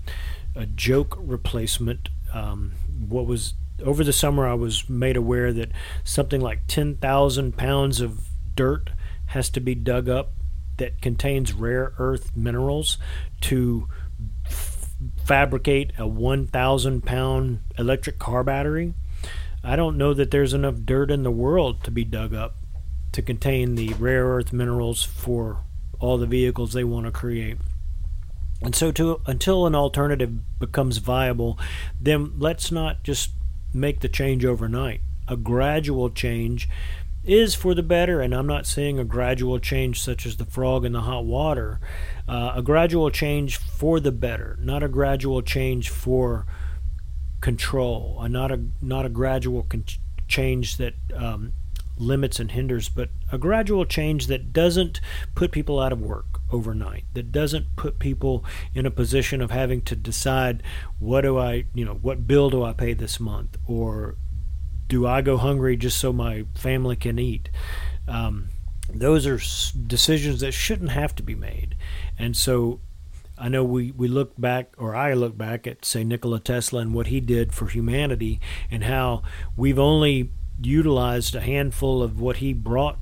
a 0.54 0.66
joke 0.66 1.16
replacement, 1.18 2.08
um, 2.32 2.72
what 3.06 3.26
was 3.26 3.54
over 3.82 4.04
the 4.04 4.12
summer, 4.12 4.46
I 4.46 4.54
was 4.54 4.88
made 4.88 5.16
aware 5.16 5.52
that 5.52 5.72
something 6.04 6.40
like 6.40 6.66
10,000 6.66 7.56
pounds 7.56 8.00
of 8.00 8.28
dirt 8.54 8.90
has 9.26 9.50
to 9.50 9.60
be 9.60 9.74
dug 9.74 10.08
up 10.08 10.32
that 10.76 11.00
contains 11.00 11.52
rare 11.52 11.92
earth 11.98 12.36
minerals 12.36 12.98
to 13.40 13.88
f- 14.46 14.94
fabricate 15.24 15.92
a 15.98 16.06
1,000 16.06 17.04
pound 17.04 17.60
electric 17.78 18.18
car 18.18 18.44
battery. 18.44 18.94
I 19.62 19.76
don't 19.76 19.96
know 19.96 20.14
that 20.14 20.30
there's 20.30 20.52
enough 20.52 20.76
dirt 20.84 21.10
in 21.10 21.22
the 21.22 21.30
world 21.30 21.82
to 21.84 21.90
be 21.90 22.04
dug 22.04 22.34
up 22.34 22.56
to 23.12 23.22
contain 23.22 23.76
the 23.76 23.94
rare 23.94 24.26
earth 24.26 24.52
minerals 24.52 25.02
for 25.02 25.60
all 26.00 26.18
the 26.18 26.26
vehicles 26.26 26.72
they 26.72 26.84
want 26.84 27.06
to 27.06 27.12
create. 27.12 27.56
And 28.60 28.74
so, 28.74 28.92
to, 28.92 29.20
until 29.26 29.66
an 29.66 29.74
alternative 29.74 30.58
becomes 30.58 30.98
viable, 30.98 31.58
then 32.00 32.32
let's 32.38 32.72
not 32.72 33.02
just 33.02 33.30
make 33.74 34.00
the 34.00 34.08
change 34.08 34.44
overnight. 34.44 35.00
A 35.28 35.36
gradual 35.36 36.10
change 36.10 36.68
is 37.24 37.54
for 37.54 37.74
the 37.74 37.82
better, 37.82 38.20
and 38.20 38.34
I'm 38.34 38.46
not 38.46 38.66
saying 38.66 38.98
a 38.98 39.04
gradual 39.04 39.58
change 39.58 40.00
such 40.00 40.26
as 40.26 40.36
the 40.36 40.44
frog 40.44 40.84
in 40.84 40.92
the 40.92 41.02
hot 41.02 41.24
water. 41.24 41.80
Uh, 42.28 42.52
a 42.56 42.62
gradual 42.62 43.10
change 43.10 43.56
for 43.56 43.98
the 43.98 44.12
better, 44.12 44.58
not 44.60 44.82
a 44.82 44.88
gradual 44.88 45.40
change 45.42 45.88
for 45.88 46.46
control, 47.40 48.18
uh, 48.20 48.28
not 48.28 48.52
a 48.52 48.60
not 48.82 49.06
a 49.06 49.08
gradual 49.08 49.62
con- 49.62 49.84
change 50.28 50.76
that 50.76 50.94
um, 51.14 51.52
limits 51.96 52.38
and 52.38 52.50
hinders, 52.50 52.88
but 52.88 53.08
a 53.32 53.38
gradual 53.38 53.86
change 53.86 54.26
that 54.26 54.52
doesn't 54.52 55.00
put 55.34 55.50
people 55.50 55.80
out 55.80 55.92
of 55.92 56.00
work 56.00 56.33
overnight, 56.54 57.04
that 57.14 57.32
doesn't 57.32 57.76
put 57.76 57.98
people 57.98 58.44
in 58.74 58.86
a 58.86 58.90
position 58.90 59.40
of 59.40 59.50
having 59.50 59.82
to 59.82 59.96
decide 59.96 60.62
what 60.98 61.22
do 61.22 61.38
I, 61.38 61.64
you 61.74 61.84
know, 61.84 61.98
what 62.06 62.26
bill 62.26 62.50
do 62.50 62.62
I 62.62 62.72
pay 62.72 62.94
this 62.94 63.18
month, 63.18 63.58
or 63.66 64.16
do 64.88 65.06
I 65.06 65.22
go 65.22 65.36
hungry 65.36 65.76
just 65.76 65.98
so 65.98 66.12
my 66.12 66.44
family 66.54 66.96
can 66.96 67.18
eat? 67.18 67.50
Um, 68.06 68.48
those 68.92 69.26
are 69.26 69.40
decisions 69.86 70.40
that 70.40 70.52
shouldn't 70.52 70.90
have 70.90 71.14
to 71.16 71.22
be 71.22 71.34
made. 71.34 71.74
And 72.18 72.36
so 72.36 72.80
I 73.36 73.48
know 73.48 73.64
we, 73.64 73.90
we 73.90 74.08
look 74.08 74.32
back, 74.38 74.74
or 74.78 74.94
I 74.94 75.14
look 75.14 75.36
back 75.36 75.66
at, 75.66 75.84
say, 75.84 76.04
Nikola 76.04 76.40
Tesla 76.40 76.80
and 76.80 76.94
what 76.94 77.08
he 77.08 77.20
did 77.20 77.52
for 77.52 77.66
humanity, 77.66 78.40
and 78.70 78.84
how 78.84 79.22
we've 79.56 79.78
only 79.78 80.30
utilized 80.62 81.34
a 81.34 81.40
handful 81.40 82.02
of 82.02 82.20
what 82.20 82.36
he 82.36 82.52
brought 82.52 82.98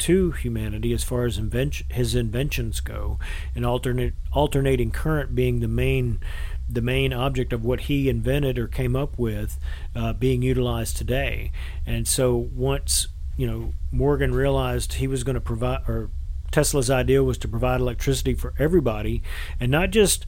to 0.00 0.32
humanity 0.32 0.92
as 0.92 1.04
far 1.04 1.24
as 1.24 1.40
his 1.90 2.14
inventions 2.14 2.80
go, 2.80 3.18
and 3.54 3.64
alternate 3.64 4.14
alternating 4.32 4.90
current 4.90 5.34
being 5.34 5.60
the 5.60 5.68
main 5.68 6.20
the 6.68 6.80
main 6.80 7.12
object 7.12 7.52
of 7.52 7.64
what 7.64 7.82
he 7.82 8.08
invented 8.08 8.56
or 8.56 8.68
came 8.68 8.94
up 8.94 9.18
with 9.18 9.58
uh, 9.96 10.12
being 10.12 10.40
utilized 10.40 10.96
today. 10.96 11.50
And 11.84 12.06
so 12.06 12.36
once 12.36 13.08
you 13.36 13.46
know 13.46 13.72
Morgan 13.92 14.34
realized 14.34 14.94
he 14.94 15.06
was 15.06 15.24
going 15.24 15.34
to 15.34 15.40
provide 15.40 15.80
or 15.88 16.10
Tesla's 16.50 16.90
idea 16.90 17.22
was 17.22 17.38
to 17.38 17.48
provide 17.48 17.80
electricity 17.80 18.34
for 18.34 18.54
everybody 18.58 19.22
and 19.60 19.70
not 19.70 19.90
just 19.90 20.26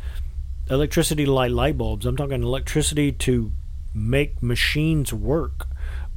electricity 0.70 1.24
to 1.24 1.32
light 1.32 1.50
light 1.50 1.76
bulbs. 1.76 2.06
I'm 2.06 2.16
talking 2.16 2.42
electricity 2.42 3.10
to 3.12 3.52
make 3.94 4.42
machines 4.42 5.12
work, 5.12 5.66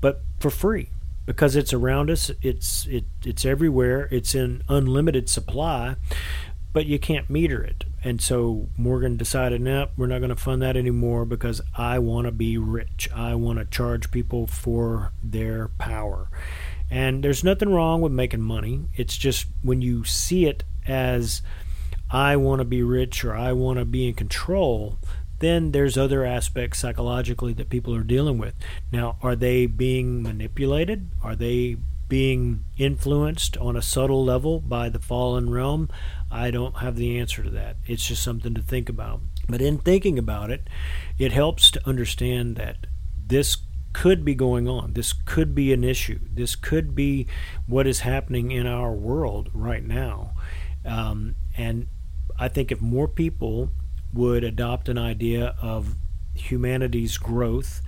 but 0.02 0.22
for 0.40 0.50
free 0.50 0.90
because 1.26 1.56
it's 1.56 1.74
around 1.74 2.10
us. 2.10 2.32
It's 2.42 2.86
it 2.88 3.06
it's 3.24 3.46
everywhere. 3.46 4.08
It's 4.12 4.36
in 4.36 4.64
unlimited 4.70 5.30
supply, 5.30 5.96
but 6.74 6.86
you 6.86 7.00
can't 7.00 7.30
meter 7.30 7.64
it. 7.64 7.86
And 8.04 8.22
so 8.22 8.70
Morgan 8.78 9.18
decided, 9.18 9.62
no, 9.62 9.88
we're 9.98 10.06
not 10.08 10.20
going 10.20 10.30
to 10.30 10.36
fund 10.36 10.62
that 10.62 10.78
anymore 10.78 11.26
because 11.26 11.60
I 11.76 11.98
want 12.00 12.26
to 12.26 12.32
be 12.32 12.58
rich. 12.58 13.10
I 13.16 13.34
want 13.36 13.60
to 13.60 13.66
charge 13.66 14.12
people 14.12 14.46
for 14.46 15.12
their 15.24 15.70
power. 15.80 16.30
And 16.92 17.24
there's 17.24 17.44
nothing 17.44 17.74
wrong 17.74 18.02
with 18.02 18.12
making 18.12 18.42
money. 18.42 18.86
It's 18.96 19.18
just 19.18 19.48
when 19.64 19.82
you 19.82 20.04
see 20.04 20.46
it 20.46 20.64
as 20.86 21.42
I 22.12 22.36
want 22.36 22.60
to 22.60 22.66
be 22.66 22.84
rich 22.84 23.26
or 23.26 23.36
I 23.36 23.54
want 23.54 23.80
to 23.80 23.86
be 23.86 24.08
in 24.08 24.14
control, 24.14 25.00
then 25.40 25.72
there's 25.72 25.98
other 25.98 26.26
aspects 26.26 26.80
psychologically 26.80 27.54
that 27.54 27.70
people 27.70 27.96
are 27.96 28.04
dealing 28.04 28.38
with. 28.38 28.56
Now, 28.92 29.18
are 29.22 29.36
they 29.36 29.66
being 29.66 30.24
manipulated? 30.24 31.10
Are 31.22 31.36
they 31.36 31.78
being 32.08 32.64
influenced 32.78 33.58
on 33.58 33.76
a 33.76 33.82
subtle 33.82 34.24
level 34.24 34.60
by 34.60 34.90
the 34.90 35.00
fallen 35.00 35.50
realm? 35.50 35.90
I 36.32 36.52
don't 36.52 36.78
have 36.78 36.96
the 36.96 37.20
answer 37.20 37.44
to 37.44 37.50
that. 37.52 37.78
It's 37.86 38.08
just 38.08 38.24
something 38.24 38.54
to 38.54 38.62
think 38.62 38.90
about. 38.90 39.22
But 39.48 39.62
in 39.62 39.78
thinking 39.78 40.18
about 40.18 40.52
it, 40.52 40.68
it 41.18 41.32
helps 41.32 41.72
to 41.72 41.88
understand 41.88 42.56
that 42.56 42.88
this 43.28 43.58
could 43.94 44.26
be 44.26 44.36
going 44.36 44.68
on. 44.68 44.94
This 44.94 45.14
could 45.14 45.56
be 45.56 45.72
an 45.72 45.84
issue. 45.84 46.20
This 46.34 46.56
could 46.56 46.96
be 46.96 47.28
what 47.66 47.88
is 47.88 48.02
happening 48.02 48.52
in 48.52 48.68
our 48.68 48.92
world 48.92 49.50
right 49.54 49.84
now. 49.84 50.34
Um, 50.84 51.36
and 51.56 51.88
I 52.38 52.50
think 52.50 52.72
if 52.72 52.82
more 52.82 53.08
people 53.08 53.70
would 54.16 54.44
adopt 54.44 54.90
an 54.90 54.98
idea 54.98 55.56
of 55.62 55.96
humanity's 56.34 57.18
growth 57.18 57.82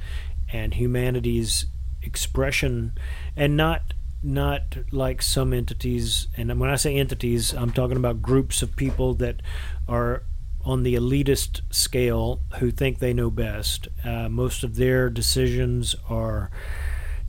and 0.52 0.76
humanity's 0.76 1.66
expression 2.02 2.94
and 3.36 3.58
not 3.58 3.94
not 4.24 4.78
like 4.92 5.22
some 5.22 5.54
entities 5.54 6.28
and 6.38 6.60
when 6.60 6.70
I 6.70 6.76
say 6.76 6.96
entities 6.96 7.54
I'm 7.54 7.72
talking 7.72 7.98
about 7.98 8.22
groups 8.22 8.62
of 8.62 8.76
people 8.76 9.14
that 9.16 9.42
are 9.88 10.24
on 10.68 10.84
the 10.84 10.96
elitist 10.96 11.62
scale 11.70 12.42
who 12.60 12.70
think 12.72 13.00
they 13.00 13.14
know 13.14 13.32
best. 13.32 13.88
Uh, 14.04 14.28
most 14.28 14.66
of 14.66 14.76
their 14.76 15.10
decisions 15.10 15.96
are 16.10 16.52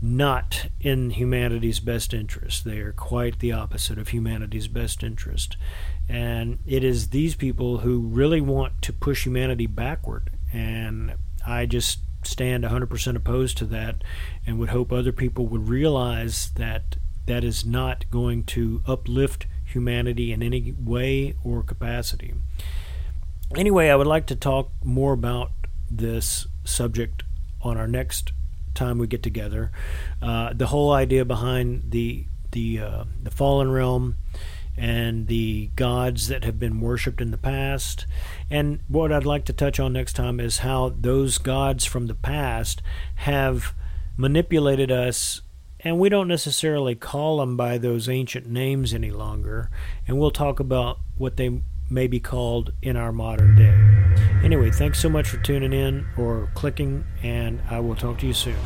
not 0.00 0.66
in 0.80 1.10
humanity's 1.10 1.80
best 1.80 2.14
interest. 2.14 2.64
They 2.64 2.78
are 2.78 2.92
quite 2.92 3.40
the 3.40 3.52
opposite 3.52 3.98
of 3.98 4.08
humanity's 4.08 4.68
best 4.68 5.02
interest. 5.02 5.56
And 6.08 6.58
it 6.66 6.84
is 6.84 7.08
these 7.08 7.34
people 7.34 7.78
who 7.78 8.00
really 8.00 8.40
want 8.40 8.80
to 8.82 8.92
push 8.92 9.24
humanity 9.24 9.66
backward. 9.66 10.30
And 10.52 11.14
I 11.46 11.66
just 11.66 11.98
stand 12.22 12.64
100% 12.64 13.16
opposed 13.16 13.58
to 13.58 13.64
that 13.66 13.96
and 14.46 14.58
would 14.58 14.70
hope 14.70 14.92
other 14.92 15.12
people 15.12 15.46
would 15.46 15.68
realize 15.68 16.50
that 16.56 16.96
that 17.26 17.44
is 17.44 17.64
not 17.64 18.10
going 18.10 18.44
to 18.44 18.82
uplift 18.86 19.46
humanity 19.64 20.32
in 20.32 20.42
any 20.42 20.72
way 20.72 21.34
or 21.44 21.62
capacity. 21.62 22.34
Anyway, 23.56 23.88
I 23.88 23.96
would 23.96 24.06
like 24.06 24.26
to 24.26 24.36
talk 24.36 24.70
more 24.82 25.12
about 25.12 25.50
this 25.90 26.46
subject 26.64 27.22
on 27.62 27.76
our 27.76 27.88
next 27.88 28.32
time 28.78 28.98
we 28.98 29.06
get 29.06 29.22
together. 29.22 29.70
Uh, 30.22 30.52
the 30.54 30.68
whole 30.68 30.92
idea 30.92 31.24
behind 31.24 31.90
the 31.90 32.24
the 32.52 32.80
uh, 32.80 33.04
the 33.22 33.30
fallen 33.30 33.70
realm 33.70 34.16
and 34.78 35.26
the 35.26 35.70
gods 35.74 36.28
that 36.28 36.44
have 36.44 36.58
been 36.58 36.80
worshipped 36.80 37.20
in 37.20 37.32
the 37.32 37.36
past. 37.36 38.06
And 38.48 38.80
what 38.86 39.12
I'd 39.12 39.26
like 39.26 39.44
to 39.46 39.52
touch 39.52 39.80
on 39.80 39.92
next 39.92 40.12
time 40.12 40.38
is 40.38 40.58
how 40.58 40.94
those 40.96 41.38
gods 41.38 41.84
from 41.84 42.06
the 42.06 42.14
past 42.14 42.80
have 43.16 43.74
manipulated 44.16 44.92
us. 44.92 45.42
And 45.80 45.98
we 45.98 46.08
don't 46.08 46.28
necessarily 46.28 46.94
call 46.94 47.38
them 47.38 47.56
by 47.56 47.78
those 47.78 48.08
ancient 48.08 48.46
names 48.46 48.94
any 48.94 49.10
longer. 49.10 49.68
And 50.06 50.18
we'll 50.18 50.30
talk 50.30 50.60
about 50.60 50.98
what 51.16 51.36
they 51.36 51.60
may 51.90 52.06
be 52.06 52.20
called 52.20 52.72
in 52.82 52.96
our 52.96 53.12
modern 53.12 53.56
day. 53.56 53.87
Anyway, 54.44 54.70
thanks 54.70 54.98
so 55.00 55.08
much 55.08 55.28
for 55.28 55.36
tuning 55.38 55.72
in 55.72 56.06
or 56.16 56.48
clicking, 56.54 57.04
and 57.22 57.60
I 57.68 57.80
will 57.80 57.96
talk 57.96 58.18
to 58.18 58.26
you 58.26 58.32
soon. 58.32 58.56